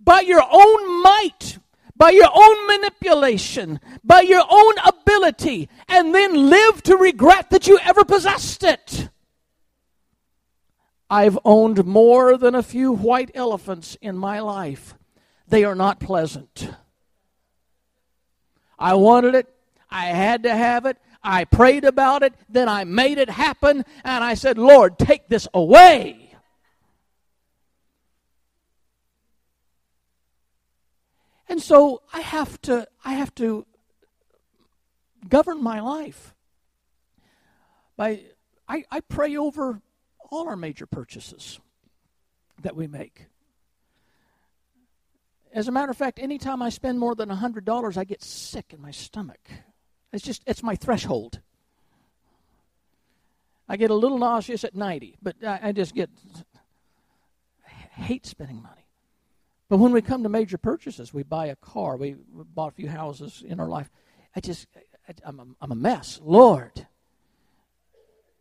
by 0.00 0.20
your 0.20 0.42
own 0.42 1.02
might, 1.02 1.58
by 2.02 2.10
your 2.10 2.30
own 2.34 2.66
manipulation, 2.66 3.78
by 4.02 4.22
your 4.22 4.42
own 4.50 4.74
ability, 4.84 5.68
and 5.86 6.12
then 6.12 6.50
live 6.50 6.82
to 6.82 6.96
regret 6.96 7.50
that 7.50 7.68
you 7.68 7.78
ever 7.78 8.04
possessed 8.04 8.64
it? 8.64 9.08
I've 11.08 11.38
owned 11.44 11.86
more 11.86 12.36
than 12.36 12.56
a 12.56 12.62
few 12.64 12.90
white 12.92 13.30
elephants 13.36 13.96
in 14.02 14.18
my 14.18 14.40
life. 14.40 14.96
They 15.46 15.62
are 15.62 15.76
not 15.76 16.00
pleasant. 16.00 16.70
I 18.76 18.94
wanted 18.94 19.36
it. 19.36 19.54
I 19.88 20.06
had 20.06 20.42
to 20.42 20.52
have 20.52 20.86
it. 20.86 20.96
I 21.22 21.44
prayed 21.44 21.84
about 21.84 22.24
it. 22.24 22.34
Then 22.48 22.68
I 22.68 22.82
made 22.82 23.18
it 23.18 23.30
happen. 23.30 23.84
And 24.02 24.24
I 24.24 24.34
said, 24.34 24.58
Lord, 24.58 24.98
take 24.98 25.28
this 25.28 25.46
away. 25.54 26.21
And 31.52 31.60
so 31.60 32.00
I 32.14 32.22
have 32.22 32.62
to, 32.62 32.88
I 33.04 33.12
have 33.12 33.34
to 33.34 33.66
govern 35.28 35.62
my 35.62 35.80
life. 35.80 36.34
by 37.94 38.22
I, 38.66 38.84
I 38.90 39.00
pray 39.00 39.36
over 39.36 39.82
all 40.30 40.48
our 40.48 40.56
major 40.56 40.86
purchases 40.86 41.60
that 42.62 42.74
we 42.74 42.86
make. 42.86 43.26
As 45.52 45.68
a 45.68 45.72
matter 45.72 45.90
of 45.90 45.96
fact, 45.98 46.18
anytime 46.18 46.62
I 46.62 46.70
spend 46.70 46.98
more 46.98 47.14
than 47.14 47.28
$100, 47.28 47.98
I 47.98 48.04
get 48.04 48.22
sick 48.22 48.72
in 48.72 48.80
my 48.80 48.90
stomach. 48.90 49.50
It's 50.10 50.24
just, 50.24 50.42
it's 50.46 50.62
my 50.62 50.74
threshold. 50.74 51.40
I 53.68 53.76
get 53.76 53.90
a 53.90 53.94
little 53.94 54.16
nauseous 54.16 54.64
at 54.64 54.74
90, 54.74 55.18
but 55.20 55.36
I, 55.44 55.60
I 55.64 55.72
just 55.72 55.94
get, 55.94 56.08
hate 57.90 58.24
spending 58.24 58.62
money. 58.62 58.81
But 59.72 59.78
when 59.78 59.92
we 59.92 60.02
come 60.02 60.22
to 60.24 60.28
major 60.28 60.58
purchases, 60.58 61.14
we 61.14 61.22
buy 61.22 61.46
a 61.46 61.56
car, 61.56 61.96
we 61.96 62.14
bought 62.30 62.72
a 62.72 62.76
few 62.76 62.90
houses 62.90 63.42
in 63.42 63.58
our 63.58 63.70
life. 63.70 63.90
I 64.36 64.40
just, 64.40 64.66
I, 65.08 65.14
I'm, 65.24 65.40
a, 65.40 65.46
I'm 65.62 65.72
a 65.72 65.74
mess. 65.74 66.20
Lord, 66.22 66.86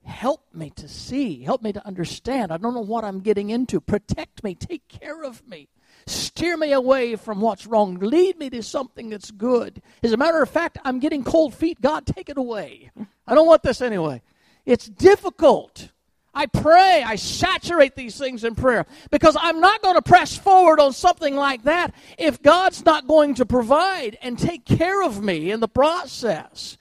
help 0.04 0.44
me 0.54 0.72
to 0.72 0.90
see, 0.90 1.42
help 1.42 1.62
me 1.62 1.72
to 1.72 1.88
understand. 1.88 2.52
I 2.52 2.58
don't 2.58 2.74
know 2.74 2.82
what 2.82 3.06
I'm 3.06 3.22
getting 3.22 3.50
into. 3.50 3.80
Protect 3.80 4.44
me, 4.44 4.56
take 4.56 4.86
care 4.90 5.24
of 5.24 5.48
me. 5.48 5.70
Steer 6.06 6.58
me 6.58 6.74
away 6.74 7.16
from 7.16 7.40
what's 7.40 7.66
wrong. 7.66 7.96
Lead 8.00 8.38
me 8.38 8.50
to 8.50 8.62
something 8.62 9.10
that's 9.10 9.32
good. 9.32 9.82
As 10.04 10.12
a 10.12 10.18
matter 10.18 10.42
of 10.42 10.50
fact, 10.50 10.80
I'm 10.84 11.00
getting 11.00 11.24
cold 11.24 11.54
feet. 11.54 11.80
God, 11.80 12.06
take 12.06 12.28
it 12.28 12.38
away. 12.38 12.92
I 13.26 13.36
don't 13.36 13.48
want 13.48 13.64
this 13.64 13.80
anyway. 13.80 14.22
It's 14.66 14.90
difficult. 14.90 15.92
I 16.34 16.46
pray, 16.46 17.04
I 17.06 17.18
saturate 17.18 17.96
these 17.96 18.18
things 18.18 18.46
in 18.46 18.56
prayer 18.56 18.86
because 19.10 19.36
I'm 19.40 19.60
not 19.60 19.82
going 19.82 19.96
to 19.96 20.02
press 20.02 20.38
forward 20.38 20.80
on 20.80 20.94
something 20.94 21.36
like 21.36 21.64
that 21.64 21.94
if 22.18 22.42
God's 22.42 22.86
not 22.86 23.06
going 23.06 23.36
to 23.36 23.46
provide 23.46 24.18
and 24.22 24.40
take 24.40 24.66
care 24.66 25.04
of 25.04 25.22
me 25.22 25.52
in 25.52 25.60
the 25.60 25.68
process. 25.68 26.78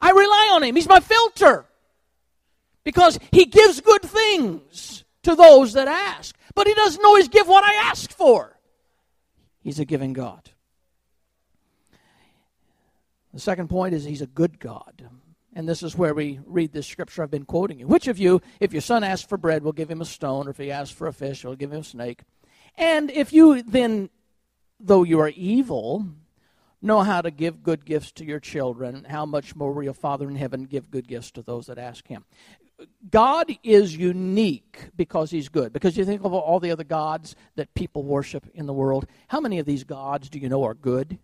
I 0.00 0.10
rely 0.10 0.50
on 0.54 0.62
Him. 0.62 0.74
He's 0.74 0.88
my 0.88 1.00
filter 1.00 1.66
because 2.82 3.18
He 3.30 3.44
gives 3.44 3.80
good 3.80 4.02
things 4.02 5.04
to 5.24 5.36
those 5.36 5.74
that 5.74 5.86
ask, 5.86 6.34
but 6.54 6.66
He 6.66 6.72
doesn't 6.72 7.04
always 7.04 7.28
give 7.28 7.46
what 7.46 7.64
I 7.64 7.74
ask 7.90 8.10
for. 8.10 8.58
He's 9.60 9.78
a 9.78 9.84
giving 9.84 10.14
God. 10.14 10.48
The 13.34 13.40
second 13.40 13.68
point 13.68 13.94
is 13.94 14.04
He's 14.04 14.22
a 14.22 14.26
good 14.26 14.58
God. 14.58 15.08
And 15.54 15.68
this 15.68 15.82
is 15.82 15.96
where 15.96 16.14
we 16.14 16.40
read 16.46 16.72
this 16.72 16.86
scripture 16.86 17.22
I've 17.22 17.30
been 17.30 17.44
quoting 17.44 17.78
you. 17.78 17.86
Which 17.86 18.08
of 18.08 18.18
you, 18.18 18.40
if 18.58 18.72
your 18.72 18.80
son 18.80 19.04
asks 19.04 19.26
for 19.26 19.36
bread, 19.36 19.62
will 19.62 19.72
give 19.72 19.90
him 19.90 20.00
a 20.00 20.06
stone, 20.06 20.46
or 20.46 20.50
if 20.50 20.58
he 20.58 20.70
asks 20.70 20.94
for 20.94 21.06
a 21.06 21.12
fish, 21.12 21.44
will 21.44 21.56
give 21.56 21.72
him 21.72 21.80
a 21.80 21.84
snake? 21.84 22.22
And 22.76 23.10
if 23.10 23.32
you 23.32 23.62
then, 23.62 24.08
though 24.80 25.02
you 25.02 25.20
are 25.20 25.28
evil, 25.28 26.06
know 26.80 27.00
how 27.02 27.20
to 27.20 27.30
give 27.30 27.62
good 27.62 27.84
gifts 27.84 28.12
to 28.12 28.24
your 28.24 28.40
children, 28.40 29.04
how 29.08 29.26
much 29.26 29.54
more 29.54 29.72
will 29.72 29.82
your 29.82 29.92
Father 29.92 30.28
in 30.28 30.36
heaven 30.36 30.64
give 30.64 30.90
good 30.90 31.06
gifts 31.06 31.30
to 31.32 31.42
those 31.42 31.66
that 31.66 31.78
ask 31.78 32.08
him? 32.08 32.24
God 33.10 33.52
is 33.62 33.96
unique 33.96 34.90
because 34.96 35.30
he's 35.30 35.48
good. 35.48 35.72
Because 35.72 35.96
you 35.96 36.04
think 36.04 36.24
of 36.24 36.32
all 36.32 36.58
the 36.58 36.72
other 36.72 36.84
gods 36.84 37.36
that 37.54 37.74
people 37.74 38.02
worship 38.02 38.46
in 38.54 38.66
the 38.66 38.72
world, 38.72 39.06
how 39.28 39.40
many 39.40 39.58
of 39.58 39.66
these 39.66 39.84
gods 39.84 40.28
do 40.28 40.38
you 40.38 40.48
know 40.48 40.64
are 40.64 40.74
good? 40.74 41.18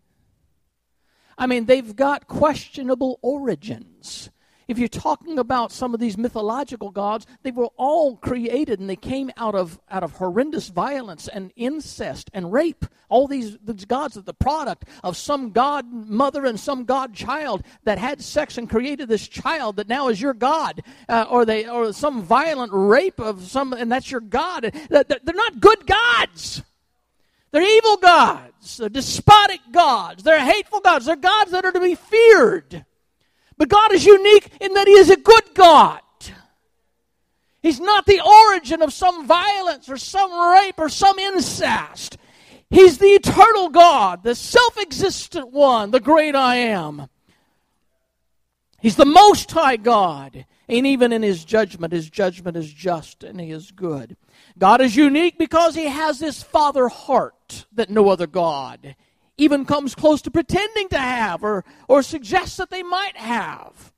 I 1.39 1.47
mean, 1.47 1.67
they've 1.67 1.95
got 1.95 2.27
questionable 2.27 3.19
origins. 3.23 4.31
If 4.67 4.79
you're 4.79 4.89
talking 4.89 5.39
about 5.39 5.73
some 5.73 5.95
of 5.95 6.01
these 6.01 6.19
mythological 6.19 6.91
gods, 6.91 7.27
they 7.43 7.53
were 7.53 7.71
all 7.79 8.17
created 8.17 8.81
and 8.81 8.91
they 8.91 8.97
came 8.97 9.31
out 9.39 9.55
of 9.55 9.81
out 9.91 10.03
of 10.03 10.13
horrendous 10.13 10.69
violence 10.69 11.27
and 11.27 11.53
incest 11.57 12.29
and 12.35 12.53
rape. 12.53 12.85
All 13.09 13.27
these, 13.27 13.57
these 13.65 13.87
gods 13.87 14.19
are 14.19 14.23
the 14.23 14.35
product 14.35 14.85
of 15.03 15.17
some 15.17 15.53
god 15.53 15.91
mother 15.91 16.45
and 16.45 16.61
some 16.61 16.85
god 16.85 17.15
child 17.15 17.63
that 17.85 17.97
had 17.97 18.21
sex 18.21 18.59
and 18.59 18.69
created 18.69 19.09
this 19.09 19.27
child 19.27 19.77
that 19.77 19.89
now 19.89 20.09
is 20.09 20.21
your 20.21 20.35
god, 20.35 20.83
uh, 21.09 21.25
or 21.31 21.47
they 21.47 21.67
or 21.67 21.95
some 21.95 22.21
violent 22.21 22.71
rape 22.75 23.19
of 23.21 23.45
some, 23.45 23.73
and 23.73 23.91
that's 23.91 24.11
your 24.11 24.21
god. 24.21 24.71
They're 24.91 25.05
not 25.25 25.61
good 25.61 25.87
gods. 25.87 26.63
They're 27.51 27.63
evil 27.63 27.97
gods. 27.97 28.77
They're 28.77 28.89
despotic 28.89 29.61
gods. 29.73 30.23
They're 30.23 30.45
hateful 30.45 30.81
gods. 30.81 31.07
They're 31.07 31.17
gods 31.17 31.51
that 31.53 31.65
are 31.65 31.73
to 31.73 31.81
be 31.81 31.95
feared. 31.95 32.85
But 33.57 33.69
God 33.69 33.93
is 33.93 34.05
unique 34.05 34.51
in 34.61 34.75
that 34.75 34.87
He 34.87 34.95
is 34.95 35.11
a 35.11 35.17
good 35.17 35.55
God. 35.55 36.01
He's 37.61 37.81
not 37.81 38.07
the 38.07 38.21
origin 38.21 38.83
of 38.83 38.93
some 38.93 39.27
violence 39.27 39.89
or 39.89 39.97
some 39.97 40.33
rape 40.55 40.79
or 40.79 40.89
some 40.89 41.19
incest. 41.19 42.17
He's 42.71 42.99
the 42.99 43.07
eternal 43.07 43.69
God, 43.69 44.23
the 44.23 44.35
self 44.35 44.79
existent 44.79 45.51
one, 45.51 45.91
the 45.91 46.01
great 46.01 46.35
I 46.35 46.57
am. 46.57 47.09
He's 48.89 48.97
the 48.97 49.05
most 49.05 49.51
high 49.51 49.77
God. 49.77 50.47
And 50.67 50.87
even 50.87 51.13
in 51.13 51.23
his 51.23 51.45
judgment, 51.45 51.93
his 51.93 52.09
judgment 52.09 52.57
is 52.57 52.73
just 52.73 53.23
and 53.23 53.39
he 53.39 53.51
is 53.51 53.71
good. 53.71 54.17
God 54.59 54.81
is 54.81 54.97
unique 54.97 55.37
because 55.37 55.75
he 55.75 55.89
has 55.89 56.19
this 56.19 56.43
father 56.43 56.89
heart 56.89 57.67
that 57.75 57.91
no 57.91 58.09
other 58.09 58.27
God 58.27 58.97
even 59.37 59.67
comes 59.67 59.95
close 59.95 60.23
to 60.23 60.31
pretending 60.31 60.89
to 60.89 60.99
have 60.99 61.45
or, 61.45 61.67
or 61.87 62.03
suggests 62.03 62.57
that 62.57 62.71
they 62.71 62.83
might 62.83 63.15
have. 63.19 63.93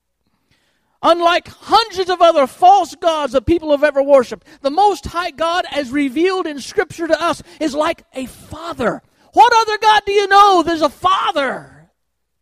Unlike 1.05 1.47
hundreds 1.47 2.11
of 2.11 2.21
other 2.21 2.49
false 2.49 2.97
gods 2.97 3.35
that 3.35 3.47
people 3.47 3.71
have 3.71 3.85
ever 3.85 4.03
worshiped, 4.03 4.45
the 4.61 4.73
Most 4.73 5.07
High 5.07 5.31
God, 5.31 5.67
as 5.71 5.93
revealed 5.93 6.49
in 6.49 6.59
Scripture 6.59 7.07
to 7.07 7.23
us, 7.23 7.45
is 7.61 7.77
like 7.77 8.03
a 8.13 8.27
father. 8.27 9.03
What 9.35 9.53
other 9.55 9.79
God 9.79 10.03
do 10.05 10.11
you 10.11 10.27
know? 10.27 10.65
There's 10.65 10.83
a 10.83 10.89
father 10.91 11.80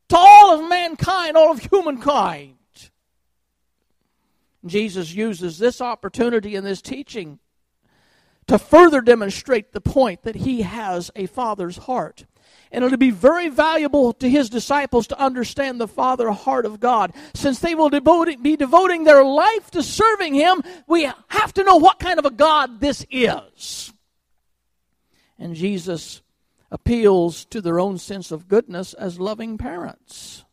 to 0.08 0.16
all 0.16 0.58
of 0.58 0.68
mankind, 0.68 1.36
all 1.36 1.50
of 1.50 1.60
humankind. 1.60 2.54
Jesus 4.66 5.12
uses 5.12 5.58
this 5.58 5.80
opportunity 5.80 6.54
in 6.54 6.64
this 6.64 6.82
teaching 6.82 7.38
to 8.46 8.58
further 8.58 9.00
demonstrate 9.00 9.72
the 9.72 9.80
point 9.80 10.22
that 10.22 10.34
he 10.34 10.62
has 10.62 11.10
a 11.14 11.26
father's 11.26 11.76
heart. 11.76 12.24
And 12.72 12.84
it'll 12.84 12.98
be 12.98 13.10
very 13.10 13.48
valuable 13.48 14.12
to 14.14 14.28
his 14.28 14.50
disciples 14.50 15.06
to 15.08 15.18
understand 15.18 15.80
the 15.80 15.88
father 15.88 16.30
heart 16.30 16.66
of 16.66 16.80
God. 16.80 17.12
Since 17.34 17.60
they 17.60 17.74
will 17.74 17.88
devote, 17.88 18.42
be 18.42 18.56
devoting 18.56 19.04
their 19.04 19.24
life 19.24 19.70
to 19.72 19.82
serving 19.82 20.34
him, 20.34 20.62
we 20.86 21.10
have 21.28 21.54
to 21.54 21.64
know 21.64 21.76
what 21.76 21.98
kind 21.98 22.18
of 22.18 22.26
a 22.26 22.30
God 22.30 22.80
this 22.80 23.06
is. 23.10 23.92
And 25.38 25.54
Jesus 25.54 26.20
appeals 26.70 27.44
to 27.46 27.60
their 27.60 27.80
own 27.80 27.98
sense 27.98 28.30
of 28.30 28.48
goodness 28.48 28.94
as 28.94 29.20
loving 29.20 29.58
parents. 29.58 30.44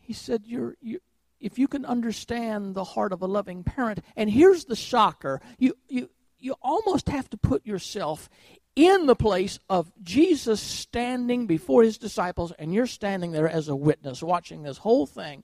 He 0.00 0.12
said, 0.12 0.42
You're, 0.46 0.76
you're 0.80 1.00
if 1.42 1.58
you 1.58 1.68
can 1.68 1.84
understand 1.84 2.74
the 2.74 2.84
heart 2.84 3.12
of 3.12 3.20
a 3.20 3.26
loving 3.26 3.64
parent, 3.64 4.00
and 4.16 4.30
here's 4.30 4.64
the 4.64 4.76
shocker 4.76 5.40
you, 5.58 5.74
you, 5.88 6.08
you 6.38 6.54
almost 6.62 7.08
have 7.08 7.28
to 7.30 7.36
put 7.36 7.66
yourself 7.66 8.30
in 8.74 9.06
the 9.06 9.16
place 9.16 9.58
of 9.68 9.92
Jesus 10.02 10.60
standing 10.60 11.46
before 11.46 11.82
his 11.82 11.98
disciples, 11.98 12.52
and 12.58 12.72
you're 12.72 12.86
standing 12.86 13.32
there 13.32 13.48
as 13.48 13.68
a 13.68 13.76
witness 13.76 14.22
watching 14.22 14.62
this 14.62 14.78
whole 14.78 15.04
thing. 15.06 15.42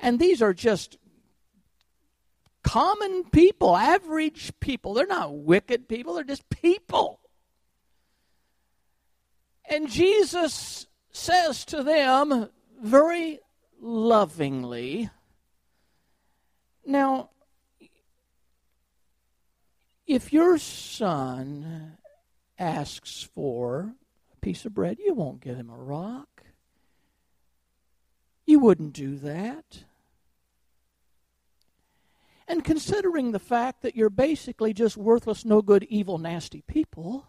And 0.00 0.18
these 0.18 0.42
are 0.42 0.52
just 0.52 0.98
common 2.62 3.24
people, 3.24 3.74
average 3.74 4.52
people. 4.60 4.92
They're 4.92 5.06
not 5.06 5.34
wicked 5.34 5.88
people, 5.88 6.14
they're 6.14 6.24
just 6.24 6.48
people. 6.50 7.17
And 9.70 9.88
Jesus 9.88 10.86
says 11.12 11.64
to 11.66 11.82
them 11.82 12.48
very 12.80 13.40
lovingly, 13.80 15.10
now, 16.86 17.30
if 20.06 20.32
your 20.32 20.56
son 20.56 21.98
asks 22.58 23.28
for 23.34 23.94
a 24.32 24.36
piece 24.40 24.64
of 24.64 24.72
bread, 24.72 24.96
you 24.98 25.12
won't 25.12 25.42
give 25.42 25.56
him 25.56 25.68
a 25.68 25.76
rock. 25.76 26.44
You 28.46 28.58
wouldn't 28.58 28.94
do 28.94 29.16
that. 29.16 29.84
And 32.48 32.64
considering 32.64 33.32
the 33.32 33.38
fact 33.38 33.82
that 33.82 33.94
you're 33.94 34.08
basically 34.08 34.72
just 34.72 34.96
worthless, 34.96 35.44
no 35.44 35.60
good, 35.60 35.84
evil, 35.90 36.16
nasty 36.16 36.62
people, 36.62 37.26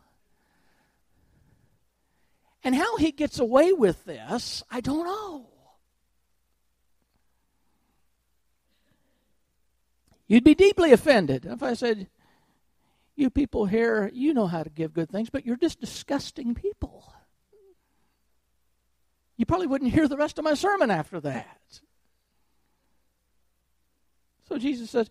and 2.64 2.76
how 2.76 2.98
he 2.98 3.12
gets 3.12 3.40
away 3.40 3.74
with 3.74 4.04
this, 4.06 4.64
I 4.70 4.82
don't 4.82 5.06
know. 5.06 5.48
You'd 10.28 10.44
be 10.44 10.56
deeply 10.56 10.92
offended 10.92 11.46
if 11.46 11.64
I 11.64 11.74
said, 11.74 12.08
You 13.16 13.30
people 13.30 13.66
here, 13.66 14.12
you 14.14 14.34
know 14.34 14.46
how 14.46 14.64
to 14.64 14.70
give 14.70 14.94
good 14.94 15.10
things, 15.10 15.30
but 15.30 15.46
you're 15.46 15.58
just 15.58 15.80
disgusting 15.80 16.54
people. 16.54 17.12
You 19.38 19.46
probably 19.46 19.68
wouldn't 19.68 19.92
hear 19.92 20.08
the 20.08 20.18
rest 20.18 20.38
of 20.38 20.44
my 20.44 20.54
sermon 20.54 20.92
after 20.92 21.20
that. 21.22 21.82
So 24.50 24.58
Jesus 24.58 24.92
says, 24.92 25.10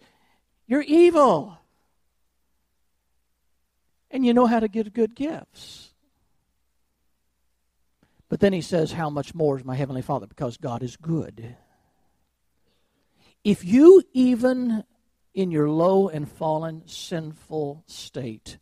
You're 0.66 0.82
evil. 0.82 1.58
And 4.10 4.24
you 4.24 4.34
know 4.34 4.46
how 4.46 4.60
to 4.60 4.68
give 4.68 4.92
good 4.92 5.14
gifts. 5.14 5.87
But 8.28 8.40
then 8.40 8.52
he 8.52 8.60
says, 8.60 8.92
How 8.92 9.10
much 9.10 9.34
more 9.34 9.58
is 9.58 9.64
my 9.64 9.74
Heavenly 9.74 10.02
Father? 10.02 10.26
Because 10.26 10.56
God 10.56 10.82
is 10.82 10.96
good. 10.96 11.56
If 13.44 13.64
you 13.64 14.02
even 14.12 14.84
in 15.32 15.50
your 15.50 15.70
low 15.70 16.08
and 16.08 16.30
fallen 16.30 16.82
sinful 16.86 17.84
state 17.86 18.58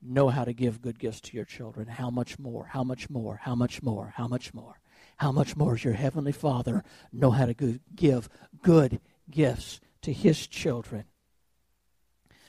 know 0.00 0.28
how 0.28 0.44
to 0.44 0.52
give 0.52 0.82
good 0.82 0.98
gifts 0.98 1.20
to 1.20 1.36
your 1.36 1.44
children, 1.44 1.86
how 1.86 2.10
much 2.10 2.38
more, 2.38 2.66
how 2.66 2.82
much 2.82 3.08
more, 3.10 3.40
how 3.42 3.54
much 3.54 3.82
more, 3.82 4.12
how 4.16 4.26
much 4.26 4.52
more, 4.52 4.80
how 5.16 5.32
much 5.32 5.56
more 5.56 5.74
does 5.74 5.84
your 5.84 5.94
Heavenly 5.94 6.32
Father 6.32 6.82
know 7.12 7.30
how 7.30 7.46
to 7.46 7.78
give 7.94 8.28
good 8.62 9.00
gifts 9.30 9.80
to 10.02 10.12
His 10.12 10.46
children? 10.46 11.04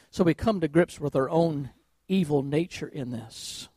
So 0.09 0.24
we 0.24 0.34
come 0.34 0.61
to 0.61 0.68
grips 0.68 0.99
with 0.99 1.16
our 1.16 1.30
own 1.30 1.72
evil 2.07 2.43
nature 2.43 2.88
in 2.88 3.11
this. 3.11 3.68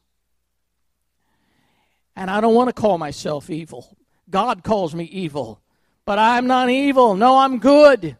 And 2.19 2.29
I 2.33 2.41
don't 2.41 2.57
want 2.57 2.69
to 2.69 2.73
call 2.73 2.99
myself 2.99 3.49
evil. 3.49 3.97
God 4.29 4.65
calls 4.65 4.93
me 4.93 5.05
evil. 5.05 5.61
But 6.05 6.19
I'm 6.19 6.49
not 6.49 6.69
evil. 6.69 7.15
No, 7.15 7.39
I'm 7.39 7.61
good. 7.61 8.17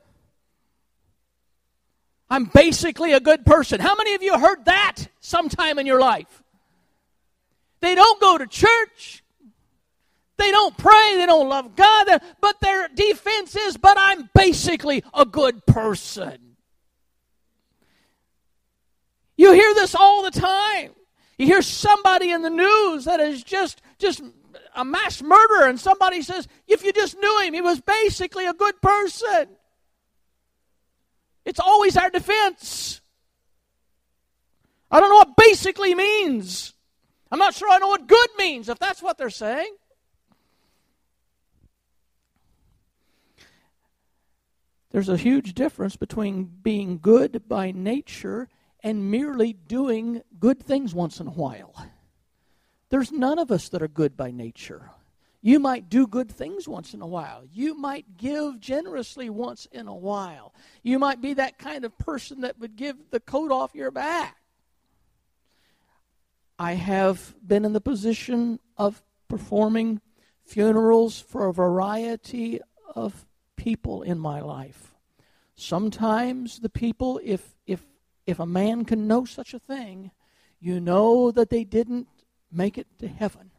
I'm 2.31 2.45
basically 2.45 3.13
a 3.13 3.19
good 3.19 3.45
person. 3.45 3.81
How 3.81 3.97
many 3.97 4.15
of 4.15 4.23
you 4.23 4.39
heard 4.39 4.67
that 4.67 5.09
sometime 5.19 5.81
in 5.81 5.87
your 5.87 5.99
life? 5.99 6.45
They 7.81 7.97
don't 7.97 8.21
go 8.21 8.39
to 8.39 8.47
church. 8.47 9.25
They 10.37 10.53
don't 10.53 10.79
pray. 10.79 11.17
They 11.17 11.27
don't 11.27 11.49
love 11.49 11.75
God. 11.75 12.23
But 12.41 12.61
their 12.61 12.87
defense 12.87 13.57
is, 13.57 13.77
but 13.77 13.97
I'm 13.99 14.31
basically 14.33 15.03
a 15.13 15.27
good 15.27 15.67
person. 15.67 16.55
You 19.37 19.53
hear 19.53 19.75
this 19.75 19.97
all 19.97 20.23
the 20.23 20.31
time. 20.31 20.93
You 21.37 21.47
hear 21.47 21.63
somebody 21.63 22.31
in 22.31 22.43
the 22.43 22.51
news 22.51 23.05
that 23.05 23.21
is 23.21 23.43
just 23.43 23.81
just 23.99 24.23
a 24.75 24.85
mass 24.85 25.23
murderer, 25.23 25.69
and 25.69 25.79
somebody 25.79 26.23
says, 26.23 26.47
if 26.67 26.85
you 26.85 26.93
just 26.93 27.17
knew 27.19 27.41
him, 27.41 27.55
he 27.55 27.61
was 27.61 27.81
basically 27.81 28.47
a 28.47 28.55
good 28.55 28.81
person. 28.81 29.49
It's 31.45 31.61
always 31.61 31.97
our 31.97 32.11
defense. 32.11 33.01
I 34.91 35.01
don't 35.01 35.11
know 35.11 35.17
what 35.17 35.37
basically 35.37 35.95
means. 35.95 36.75
I'm 37.31 37.39
not 37.39 37.55
sure 37.55 37.71
I 37.71 37.79
know 37.79 37.89
what 37.89 38.07
good 38.07 38.31
means, 38.39 38.69
if 38.69 38.79
that's 38.79 39.03
what 39.03 39.19
they're 39.19 39.31
saying. 39.31 39.75
There's 44.91 45.09
a 45.11 45.17
huge 45.17 45.55
difference 45.55 45.97
between 45.97 46.45
being 46.45 46.99
good 46.99 47.47
by 47.47 47.73
nature 47.73 48.49
and 48.83 49.11
merely 49.11 49.53
doing 49.53 50.23
good 50.39 50.63
things 50.63 50.95
once 50.95 51.21
in 51.21 51.27
a 51.27 51.31
while. 51.31 51.75
There's 52.91 53.13
none 53.13 53.39
of 53.39 53.51
us 53.51 53.69
that 53.71 53.83
are 53.83 53.89
good 53.89 54.17
by 54.17 54.31
nature. 54.31 54.91
You 55.41 55.61
might 55.61 55.89
do 55.89 56.07
good 56.07 56.31
things 56.31 56.67
once 56.67 56.95
in 56.95 57.01
a 57.01 57.07
while. 57.07 57.45
You 57.53 57.75
might 57.75 58.17
give 58.17 58.61
generously 58.61 59.31
once 59.31 59.67
in 59.71 59.87
a 59.87 59.95
while. 59.95 60.53
You 60.83 60.99
might 60.99 61.21
be 61.21 61.35
that 61.35 61.59
kind 61.59 61.85
of 61.85 61.97
person 61.99 62.41
that 62.41 62.59
would 62.59 62.77
give 62.77 62.97
the 63.11 63.21
coat 63.21 63.53
off 63.53 63.75
your 63.75 63.91
back. 63.91 64.37
I 66.59 66.73
have 66.73 67.37
been 67.47 67.65
in 67.65 67.73
the 67.73 67.81
position 67.81 68.59
of 68.77 69.01
performing 69.29 70.01
funerals 70.43 71.21
for 71.21 71.47
a 71.47 71.53
variety 71.53 72.61
of 72.97 73.27
people 73.55 74.03
in 74.03 74.19
my 74.19 74.41
life. 74.41 74.95
Sometimes 75.55 76.59
the 76.59 76.69
people, 76.69 77.21
if, 77.23 77.55
if, 77.67 77.87
if 78.27 78.41
a 78.41 78.47
man 78.47 78.85
can 78.85 79.07
know 79.07 79.25
such 79.25 79.55
a 79.55 79.59
thing, 79.59 80.11
you 80.59 80.81
know 80.81 81.31
that 81.31 81.51
they 81.51 81.63
didn't 81.63 82.09
make 82.51 82.79
it 82.79 82.87
to 82.99 83.09
heaven. 83.09 83.51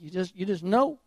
You 0.00 0.10
just 0.10 0.36
you 0.36 0.46
just 0.46 0.62
know 0.62 1.00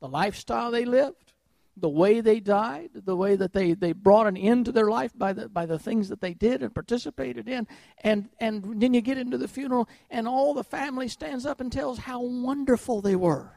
the 0.00 0.08
lifestyle 0.08 0.70
they 0.70 0.84
lived, 0.84 1.32
the 1.76 1.88
way 1.88 2.20
they 2.20 2.40
died, 2.40 2.90
the 2.94 3.16
way 3.16 3.36
that 3.36 3.52
they, 3.52 3.74
they 3.74 3.92
brought 3.92 4.26
an 4.26 4.36
end 4.36 4.64
to 4.66 4.72
their 4.72 4.88
life 4.88 5.12
by 5.16 5.32
the 5.32 5.48
by 5.48 5.66
the 5.66 5.78
things 5.78 6.08
that 6.08 6.20
they 6.20 6.32
did 6.32 6.62
and 6.62 6.74
participated 6.74 7.48
in. 7.48 7.66
And 8.02 8.28
and 8.40 8.80
then 8.80 8.94
you 8.94 9.00
get 9.00 9.18
into 9.18 9.38
the 9.38 9.48
funeral 9.48 9.88
and 10.10 10.26
all 10.26 10.54
the 10.54 10.64
family 10.64 11.08
stands 11.08 11.44
up 11.44 11.60
and 11.60 11.70
tells 11.70 11.98
how 11.98 12.22
wonderful 12.22 13.00
they 13.00 13.16
were. 13.16 13.52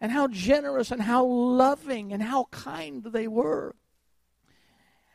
And 0.00 0.12
how 0.12 0.28
generous 0.28 0.90
and 0.90 1.00
how 1.00 1.24
loving 1.24 2.12
and 2.12 2.22
how 2.22 2.44
kind 2.50 3.02
they 3.02 3.26
were. 3.26 3.74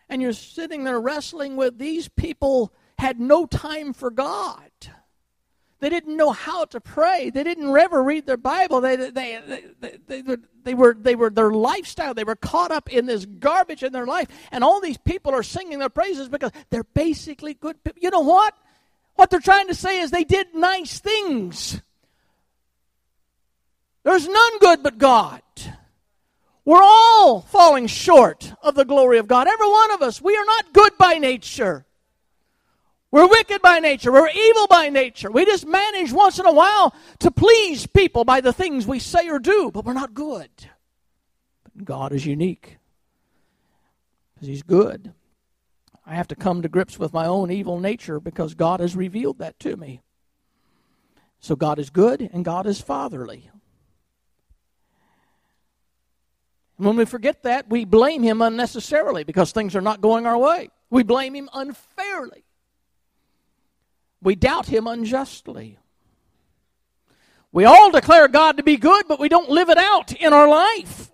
And 0.10 0.22
you're 0.22 0.34
sitting 0.34 0.84
there 0.84 1.00
wrestling 1.00 1.56
with 1.56 1.78
these 1.78 2.10
people 2.10 2.74
had 2.98 3.20
no 3.20 3.46
time 3.46 3.94
for 3.94 4.12
God. 4.12 4.72
They 5.82 5.90
didn't 5.90 6.16
know 6.16 6.30
how 6.30 6.66
to 6.66 6.80
pray. 6.80 7.32
They 7.32 7.44
didn't 7.44 7.76
ever 7.76 8.04
read 8.04 8.28
their 8.28 8.38
Bible. 8.38 8.82
They, 8.82 8.96
they, 8.96 9.10
they, 9.10 9.64
they, 9.80 10.22
they, 10.22 10.38
they, 10.64 10.74
were, 10.76 10.96
they 10.98 11.16
were 11.16 11.32
their 11.32 11.50
lifestyle. 11.50 12.14
They 12.14 12.24
were 12.24 12.36
caught 12.36 12.72
up 12.72 12.94
in 12.94 13.08
this 13.08 13.26
garbage 13.26 13.82
in 13.82 13.92
their 13.92 14.06
life. 14.06 14.28
And 14.52 14.64
all 14.64 14.80
these 14.80 15.00
people 15.00 15.34
are 15.34 15.42
singing 15.42 15.80
their 15.80 15.90
praises 15.90 16.30
because 16.30 16.52
they're 16.70 16.84
basically 16.84 17.56
good 17.56 17.84
people. 17.84 18.00
You 18.00 18.12
know 18.12 18.20
what? 18.20 18.54
What 19.16 19.32
they're 19.32 19.40
trying 19.40 19.70
to 19.70 19.74
say 19.74 20.00
is 20.00 20.12
they 20.12 20.24
did 20.24 20.54
nice 20.54 21.00
things. 21.00 21.82
There's 24.04 24.28
none 24.28 24.60
good 24.60 24.84
but 24.84 25.00
God. 25.00 25.42
We're 26.64 26.84
all 26.84 27.42
falling 27.42 27.88
short 27.88 28.54
of 28.62 28.76
the 28.76 28.86
glory 28.86 29.18
of 29.18 29.28
God. 29.28 29.48
Every 29.48 29.68
one 29.68 29.92
of 29.94 30.04
us. 30.04 30.22
We 30.22 30.38
are 30.38 30.46
not 30.46 30.74
good 30.74 30.96
by 31.00 31.16
nature. 31.18 31.88
We're 33.12 33.28
wicked 33.28 33.62
by 33.62 33.80
nature. 33.80 34.12
We're 34.12 34.30
evil 34.30 34.68
by 34.68 34.88
nature. 34.88 35.30
We 35.30 35.46
just 35.46 35.68
manage 35.68 36.14
once 36.14 36.40
in 36.40 36.46
a 36.46 36.54
while 36.54 36.96
to 37.20 37.30
please 37.30 37.86
people 37.86 38.24
by 38.24 38.40
the 38.40 38.54
things 38.54 38.88
we 38.88 39.00
say 39.00 39.28
or 39.28 39.38
do, 39.38 39.70
but 39.72 39.84
we're 39.84 39.94
not 39.94 40.14
good. 40.14 40.50
God 41.84 42.14
is 42.14 42.26
unique 42.26 42.78
because 44.34 44.48
He's 44.48 44.64
good. 44.64 45.14
I 46.06 46.16
have 46.16 46.30
to 46.30 46.36
come 46.36 46.62
to 46.62 46.70
grips 46.70 46.98
with 46.98 47.14
my 47.14 47.26
own 47.26 47.52
evil 47.52 47.80
nature 47.80 48.20
because 48.20 48.54
God 48.54 48.80
has 48.80 48.96
revealed 48.96 49.40
that 49.40 49.60
to 49.60 49.76
me. 49.76 50.02
So 51.40 51.56
God 51.56 51.80
is 51.80 51.90
good 51.90 52.30
and 52.34 52.46
God 52.46 52.66
is 52.66 52.80
fatherly. 52.80 53.50
When 56.78 56.96
we 56.96 57.06
forget 57.06 57.44
that, 57.44 57.70
we 57.70 57.86
blame 57.86 58.24
Him 58.24 58.42
unnecessarily 58.42 59.24
because 59.24 59.52
things 59.52 59.76
are 59.76 59.82
not 59.82 60.02
going 60.02 60.26
our 60.26 60.38
way. 60.38 60.70
We 60.90 61.04
blame 61.04 61.36
Him 61.36 61.50
unfairly. 61.54 62.46
We 64.22 64.36
doubt 64.36 64.68
him 64.68 64.88
unjustly. 64.88 65.78
We 67.52 67.66
all 67.66 67.92
declare 67.92 68.28
God 68.28 68.58
to 68.58 68.64
be 68.64 68.78
good, 68.78 69.08
but 69.08 69.20
we 69.20 69.30
don't 69.30 69.50
live 69.50 69.70
it 69.70 69.78
out 69.78 70.14
in 70.14 70.32
our 70.32 70.48
life. 70.48 71.12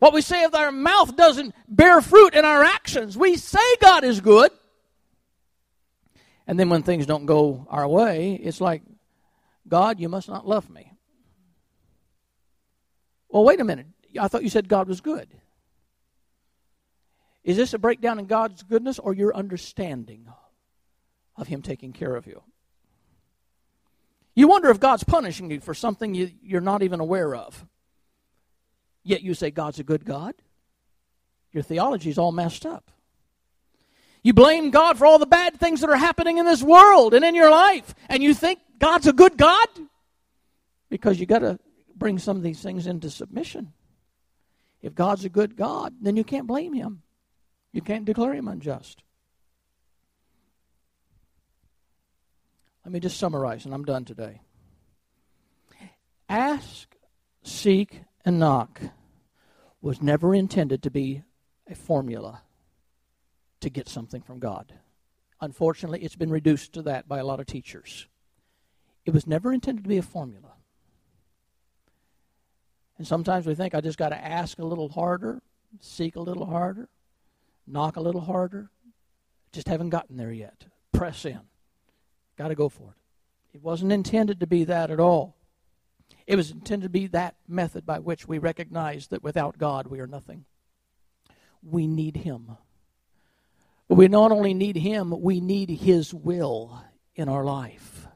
What 0.00 0.12
we 0.12 0.22
say 0.22 0.44
of 0.44 0.54
our 0.54 0.72
mouth 0.72 1.16
doesn't 1.16 1.54
bear 1.68 2.00
fruit 2.00 2.34
in 2.34 2.44
our 2.44 2.64
actions. 2.64 3.16
We 3.16 3.36
say 3.36 3.76
God 3.80 4.02
is 4.02 4.20
good. 4.20 4.50
And 6.46 6.58
then 6.58 6.68
when 6.68 6.82
things 6.82 7.06
don't 7.06 7.26
go 7.26 7.66
our 7.70 7.86
way, 7.86 8.34
it's 8.34 8.60
like, 8.60 8.82
God, 9.68 10.00
you 10.00 10.08
must 10.08 10.28
not 10.28 10.48
love 10.48 10.68
me. 10.68 10.92
Well, 13.28 13.44
wait 13.44 13.60
a 13.60 13.64
minute. 13.64 13.86
I 14.18 14.28
thought 14.28 14.42
you 14.42 14.50
said 14.50 14.68
God 14.68 14.88
was 14.88 15.00
good. 15.00 15.28
Is 17.44 17.56
this 17.56 17.72
a 17.72 17.78
breakdown 17.78 18.18
in 18.18 18.26
God's 18.26 18.62
goodness 18.62 18.98
or 18.98 19.14
your 19.14 19.34
understanding 19.34 20.26
of 21.40 21.48
Him 21.48 21.62
taking 21.62 21.92
care 21.92 22.14
of 22.14 22.26
you. 22.26 22.42
You 24.34 24.48
wonder 24.48 24.70
if 24.70 24.78
God's 24.78 25.04
punishing 25.04 25.50
you 25.50 25.60
for 25.60 25.74
something 25.74 26.14
you, 26.14 26.30
you're 26.42 26.60
not 26.60 26.82
even 26.82 27.00
aware 27.00 27.34
of. 27.34 27.66
Yet 29.02 29.22
you 29.22 29.34
say 29.34 29.50
God's 29.50 29.78
a 29.78 29.84
good 29.84 30.04
God. 30.04 30.34
Your 31.52 31.62
theology 31.62 32.10
is 32.10 32.18
all 32.18 32.32
messed 32.32 32.64
up. 32.64 32.90
You 34.22 34.34
blame 34.34 34.70
God 34.70 34.98
for 34.98 35.06
all 35.06 35.18
the 35.18 35.26
bad 35.26 35.58
things 35.58 35.80
that 35.80 35.90
are 35.90 35.96
happening 35.96 36.38
in 36.38 36.44
this 36.44 36.62
world 36.62 37.14
and 37.14 37.24
in 37.24 37.34
your 37.34 37.50
life, 37.50 37.94
and 38.08 38.22
you 38.22 38.34
think 38.34 38.60
God's 38.78 39.06
a 39.06 39.12
good 39.12 39.36
God? 39.36 39.68
Because 40.90 41.18
you 41.18 41.26
got 41.26 41.38
to 41.38 41.58
bring 41.96 42.18
some 42.18 42.36
of 42.36 42.42
these 42.42 42.60
things 42.60 42.86
into 42.86 43.10
submission. 43.10 43.72
If 44.82 44.94
God's 44.94 45.24
a 45.24 45.30
good 45.30 45.56
God, 45.56 45.94
then 46.00 46.16
you 46.16 46.24
can't 46.24 46.46
blame 46.46 46.74
Him. 46.74 47.02
You 47.72 47.82
can't 47.82 48.04
declare 48.04 48.34
Him 48.34 48.48
unjust. 48.48 49.02
Let 52.84 52.92
me 52.92 53.00
just 53.00 53.18
summarize, 53.18 53.64
and 53.64 53.74
I'm 53.74 53.84
done 53.84 54.04
today. 54.04 54.40
Ask, 56.28 56.96
seek, 57.42 58.02
and 58.24 58.38
knock 58.38 58.80
was 59.82 60.00
never 60.00 60.34
intended 60.34 60.82
to 60.82 60.90
be 60.90 61.22
a 61.68 61.74
formula 61.74 62.42
to 63.60 63.70
get 63.70 63.88
something 63.88 64.22
from 64.22 64.38
God. 64.38 64.74
Unfortunately, 65.40 66.00
it's 66.00 66.16
been 66.16 66.30
reduced 66.30 66.72
to 66.74 66.82
that 66.82 67.08
by 67.08 67.18
a 67.18 67.24
lot 67.24 67.40
of 67.40 67.46
teachers. 67.46 68.06
It 69.04 69.12
was 69.12 69.26
never 69.26 69.52
intended 69.52 69.84
to 69.84 69.88
be 69.88 69.98
a 69.98 70.02
formula. 70.02 70.52
And 72.98 73.06
sometimes 73.06 73.46
we 73.46 73.54
think 73.54 73.74
I 73.74 73.80
just 73.80 73.98
got 73.98 74.10
to 74.10 74.22
ask 74.22 74.58
a 74.58 74.64
little 74.64 74.90
harder, 74.90 75.40
seek 75.80 76.16
a 76.16 76.20
little 76.20 76.46
harder, 76.46 76.88
knock 77.66 77.96
a 77.96 78.00
little 78.00 78.20
harder. 78.20 78.70
Just 79.52 79.68
haven't 79.68 79.90
gotten 79.90 80.16
there 80.16 80.30
yet. 80.30 80.66
Press 80.92 81.24
in. 81.24 81.40
Got 82.40 82.48
to 82.48 82.54
go 82.54 82.70
for 82.70 82.94
it. 82.96 83.56
It 83.56 83.62
wasn't 83.62 83.92
intended 83.92 84.40
to 84.40 84.46
be 84.46 84.64
that 84.64 84.90
at 84.90 84.98
all. 84.98 85.36
It 86.26 86.36
was 86.36 86.50
intended 86.50 86.86
to 86.86 86.88
be 86.88 87.06
that 87.08 87.34
method 87.46 87.84
by 87.84 87.98
which 87.98 88.26
we 88.26 88.38
recognize 88.38 89.08
that 89.08 89.22
without 89.22 89.58
God 89.58 89.88
we 89.88 90.00
are 90.00 90.06
nothing. 90.06 90.46
We 91.62 91.86
need 91.86 92.16
Him. 92.16 92.56
We 93.90 94.08
not 94.08 94.32
only 94.32 94.54
need 94.54 94.76
Him, 94.76 95.20
we 95.20 95.42
need 95.42 95.68
His 95.68 96.14
will 96.14 96.82
in 97.14 97.28
our 97.28 97.44
life. 97.44 98.06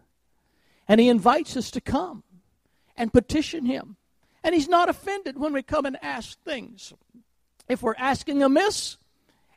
And 0.89 0.99
He 0.99 1.11
invites 1.11 1.55
us 1.59 1.71
to 1.73 1.83
come 1.83 2.23
and 2.97 3.13
petition 3.13 3.67
Him. 3.67 3.99
And 4.43 4.55
He's 4.55 4.69
not 4.69 4.89
offended 4.89 5.39
when 5.39 5.53
we 5.53 5.63
come 5.63 5.85
and 5.85 5.99
ask 6.01 6.43
things. 6.45 6.95
If 7.69 7.83
we're 7.83 7.95
asking 7.99 8.43
amiss 8.43 8.97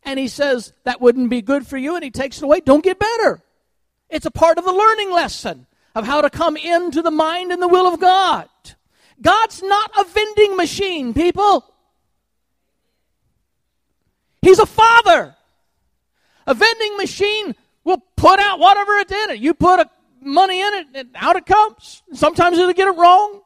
and 0.04 0.20
He 0.20 0.28
says 0.28 0.74
that 0.84 1.00
wouldn't 1.00 1.30
be 1.30 1.42
good 1.42 1.66
for 1.66 1.78
you 1.78 1.96
and 1.96 2.04
He 2.04 2.12
takes 2.12 2.40
it 2.40 2.44
away, 2.44 2.60
don't 2.60 2.84
get 2.84 3.00
better. 3.00 3.42
It's 4.10 4.26
a 4.26 4.32
part 4.32 4.58
of 4.58 4.66
the 4.66 4.72
learning 4.72 5.12
lesson 5.12 5.68
of 5.96 6.06
how 6.06 6.22
to 6.22 6.30
come 6.30 6.58
into 6.58 7.02
the 7.02 7.12
mind 7.12 7.52
and 7.52 7.62
the 7.62 7.68
will 7.68 7.92
of 7.92 8.00
God. 8.00 8.48
God's 9.22 9.64
not 9.64 9.92
a 9.98 10.04
vending 10.04 10.56
machine, 10.56 11.14
people. 11.14 11.66
He's 14.42 14.60
a 14.60 14.66
father. 14.66 15.36
A 16.46 16.54
vending 16.54 16.98
machine 16.98 17.56
will 17.84 18.02
put 18.16 18.40
out 18.40 18.60
whatever 18.60 18.96
it's 18.98 19.12
in 19.12 19.32
it. 19.32 19.40
You 19.40 19.54
put 19.54 19.80
a 19.80 19.90
money 20.22 20.62
in 20.62 20.74
it, 20.74 20.88
and 20.94 21.10
out 21.16 21.36
it 21.36 21.46
comes. 21.46 22.04
Sometimes 22.14 22.58
it'll 22.58 22.74
get 22.74 22.88
it 22.88 22.98
wrong. 22.98 23.42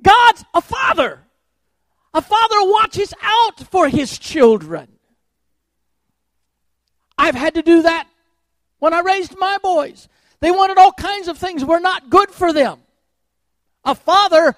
God's 0.00 0.44
a 0.54 0.60
father. 0.60 1.20
A 2.14 2.22
father 2.22 2.56
watches 2.60 3.12
out 3.22 3.60
for 3.70 3.88
his 3.88 4.18
children. 4.18 4.97
I've 7.18 7.34
had 7.34 7.54
to 7.54 7.62
do 7.62 7.82
that 7.82 8.06
when 8.78 8.94
I 8.94 9.00
raised 9.00 9.36
my 9.36 9.58
boys. 9.62 10.08
They 10.40 10.50
wanted 10.52 10.78
all 10.78 10.92
kinds 10.92 11.28
of 11.28 11.36
things 11.36 11.64
were 11.64 11.80
not 11.80 12.08
good 12.08 12.30
for 12.30 12.52
them. 12.52 12.78
A 13.84 13.94
father 13.94 14.54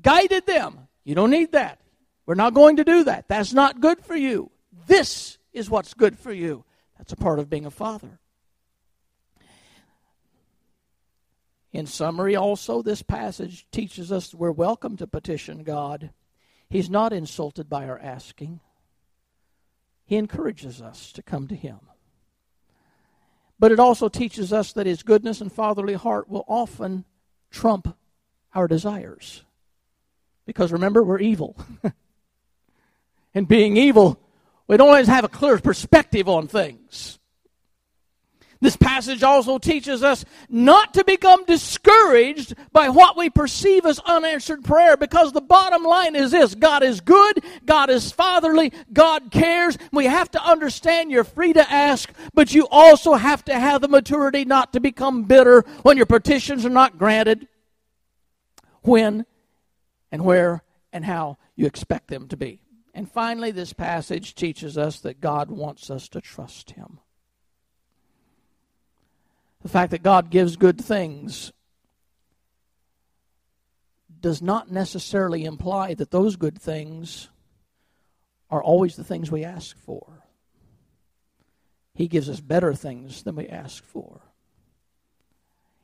guided 0.00 0.46
them. 0.46 0.88
You 1.04 1.14
don't 1.14 1.30
need 1.30 1.52
that. 1.52 1.80
We're 2.26 2.34
not 2.34 2.54
going 2.54 2.76
to 2.76 2.84
do 2.84 3.04
that. 3.04 3.26
That's 3.26 3.52
not 3.52 3.80
good 3.80 4.04
for 4.04 4.14
you. 4.14 4.50
This 4.86 5.38
is 5.52 5.68
what's 5.68 5.94
good 5.94 6.18
for 6.18 6.32
you. 6.32 6.64
That's 6.96 7.12
a 7.12 7.16
part 7.16 7.38
of 7.38 7.50
being 7.50 7.66
a 7.66 7.70
father. 7.70 8.18
In 11.72 11.86
summary, 11.86 12.36
also, 12.36 12.82
this 12.82 13.02
passage 13.02 13.66
teaches 13.70 14.10
us 14.10 14.34
we're 14.34 14.50
welcome 14.50 14.96
to 14.96 15.06
petition 15.06 15.62
God. 15.64 16.10
He's 16.70 16.90
not 16.90 17.12
insulted 17.12 17.68
by 17.68 17.88
our 17.88 17.98
asking, 17.98 18.60
He 20.08 20.16
encourages 20.16 20.80
us 20.80 21.12
to 21.12 21.22
come 21.22 21.48
to 21.48 21.54
Him. 21.54 21.80
But 23.58 23.72
it 23.72 23.78
also 23.78 24.08
teaches 24.08 24.54
us 24.54 24.72
that 24.72 24.86
His 24.86 25.02
goodness 25.02 25.42
and 25.42 25.52
fatherly 25.52 25.92
heart 25.92 26.30
will 26.30 26.46
often 26.48 27.04
trump 27.50 27.94
our 28.54 28.66
desires. 28.66 29.44
Because 30.46 30.72
remember, 30.72 31.04
we're 31.04 31.18
evil. 31.18 31.58
and 33.34 33.46
being 33.46 33.76
evil, 33.76 34.18
we 34.66 34.78
don't 34.78 34.88
always 34.88 35.08
have 35.08 35.24
a 35.24 35.28
clear 35.28 35.58
perspective 35.58 36.26
on 36.26 36.48
things. 36.48 37.18
This 38.60 38.76
passage 38.76 39.22
also 39.22 39.58
teaches 39.58 40.02
us 40.02 40.24
not 40.48 40.94
to 40.94 41.04
become 41.04 41.44
discouraged 41.44 42.54
by 42.72 42.88
what 42.88 43.16
we 43.16 43.30
perceive 43.30 43.86
as 43.86 44.00
unanswered 44.00 44.64
prayer 44.64 44.96
because 44.96 45.32
the 45.32 45.40
bottom 45.40 45.84
line 45.84 46.16
is 46.16 46.32
this 46.32 46.56
God 46.56 46.82
is 46.82 47.00
good, 47.00 47.44
God 47.64 47.88
is 47.88 48.10
fatherly, 48.10 48.72
God 48.92 49.30
cares. 49.30 49.78
We 49.92 50.06
have 50.06 50.30
to 50.32 50.42
understand 50.42 51.12
you're 51.12 51.22
free 51.22 51.52
to 51.52 51.70
ask, 51.70 52.10
but 52.34 52.52
you 52.52 52.66
also 52.68 53.14
have 53.14 53.44
to 53.44 53.54
have 53.54 53.80
the 53.80 53.88
maturity 53.88 54.44
not 54.44 54.72
to 54.72 54.80
become 54.80 55.24
bitter 55.24 55.60
when 55.82 55.96
your 55.96 56.06
petitions 56.06 56.66
are 56.66 56.70
not 56.70 56.98
granted, 56.98 57.46
when 58.82 59.24
and 60.10 60.24
where 60.24 60.64
and 60.92 61.04
how 61.04 61.38
you 61.54 61.66
expect 61.66 62.08
them 62.08 62.26
to 62.28 62.36
be. 62.36 62.62
And 62.92 63.08
finally, 63.08 63.52
this 63.52 63.72
passage 63.72 64.34
teaches 64.34 64.76
us 64.76 64.98
that 65.00 65.20
God 65.20 65.48
wants 65.48 65.90
us 65.90 66.08
to 66.08 66.20
trust 66.20 66.72
Him. 66.72 66.98
The 69.62 69.68
fact 69.68 69.90
that 69.90 70.02
God 70.02 70.30
gives 70.30 70.56
good 70.56 70.80
things 70.80 71.52
does 74.20 74.42
not 74.42 74.70
necessarily 74.70 75.44
imply 75.44 75.94
that 75.94 76.10
those 76.10 76.36
good 76.36 76.60
things 76.60 77.28
are 78.50 78.62
always 78.62 78.96
the 78.96 79.04
things 79.04 79.30
we 79.30 79.44
ask 79.44 79.76
for. 79.78 80.24
He 81.94 82.08
gives 82.08 82.28
us 82.28 82.40
better 82.40 82.74
things 82.74 83.22
than 83.22 83.36
we 83.36 83.48
ask 83.48 83.84
for. 83.84 84.20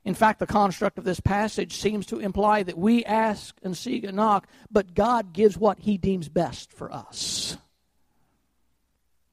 In 0.04 0.14
fact, 0.14 0.38
the 0.38 0.46
construct 0.46 0.98
of 0.98 1.04
this 1.04 1.20
passage 1.20 1.76
seems 1.76 2.06
to 2.06 2.20
imply 2.20 2.62
that 2.62 2.76
we 2.76 3.04
ask 3.04 3.56
and 3.62 3.76
seek 3.76 4.04
and 4.04 4.16
knock, 4.16 4.46
but 4.70 4.94
God 4.94 5.32
gives 5.32 5.56
what 5.56 5.80
He 5.80 5.96
deems 5.96 6.28
best 6.28 6.72
for 6.72 6.92
us. 6.92 7.56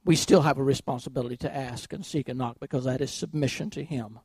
We 0.04 0.16
still 0.16 0.42
have 0.42 0.58
a 0.58 0.64
responsibility 0.64 1.36
to 1.38 1.54
ask 1.54 1.92
and 1.92 2.04
seek 2.04 2.28
and 2.28 2.38
knock 2.38 2.56
because 2.58 2.84
that 2.84 3.02
is 3.02 3.12
submission 3.12 3.70
to 3.70 3.84
Him. 3.84 4.18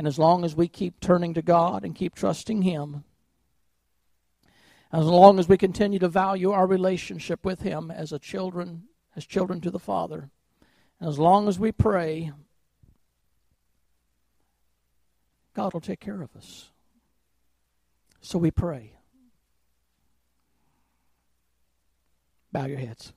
And 0.00 0.06
as 0.06 0.18
long 0.18 0.46
as 0.46 0.56
we 0.56 0.66
keep 0.66 0.98
turning 0.98 1.34
to 1.34 1.42
God 1.42 1.84
and 1.84 1.94
keep 1.94 2.14
trusting 2.14 2.62
Him, 2.62 3.04
as 4.90 5.04
long 5.04 5.38
as 5.38 5.46
we 5.46 5.58
continue 5.58 5.98
to 5.98 6.08
value 6.08 6.52
our 6.52 6.66
relationship 6.66 7.44
with 7.44 7.60
Him 7.60 7.90
as 7.90 8.10
a 8.10 8.18
children, 8.18 8.84
as 9.14 9.26
children 9.26 9.60
to 9.60 9.70
the 9.70 9.78
Father, 9.78 10.30
and 10.98 11.06
as 11.10 11.18
long 11.18 11.48
as 11.48 11.58
we 11.58 11.70
pray, 11.70 12.32
God 15.52 15.74
will 15.74 15.82
take 15.82 16.00
care 16.00 16.22
of 16.22 16.34
us. 16.34 16.70
So 18.22 18.38
we 18.38 18.50
pray. 18.50 18.94
Bow 22.50 22.64
your 22.64 22.78
heads. 22.78 23.12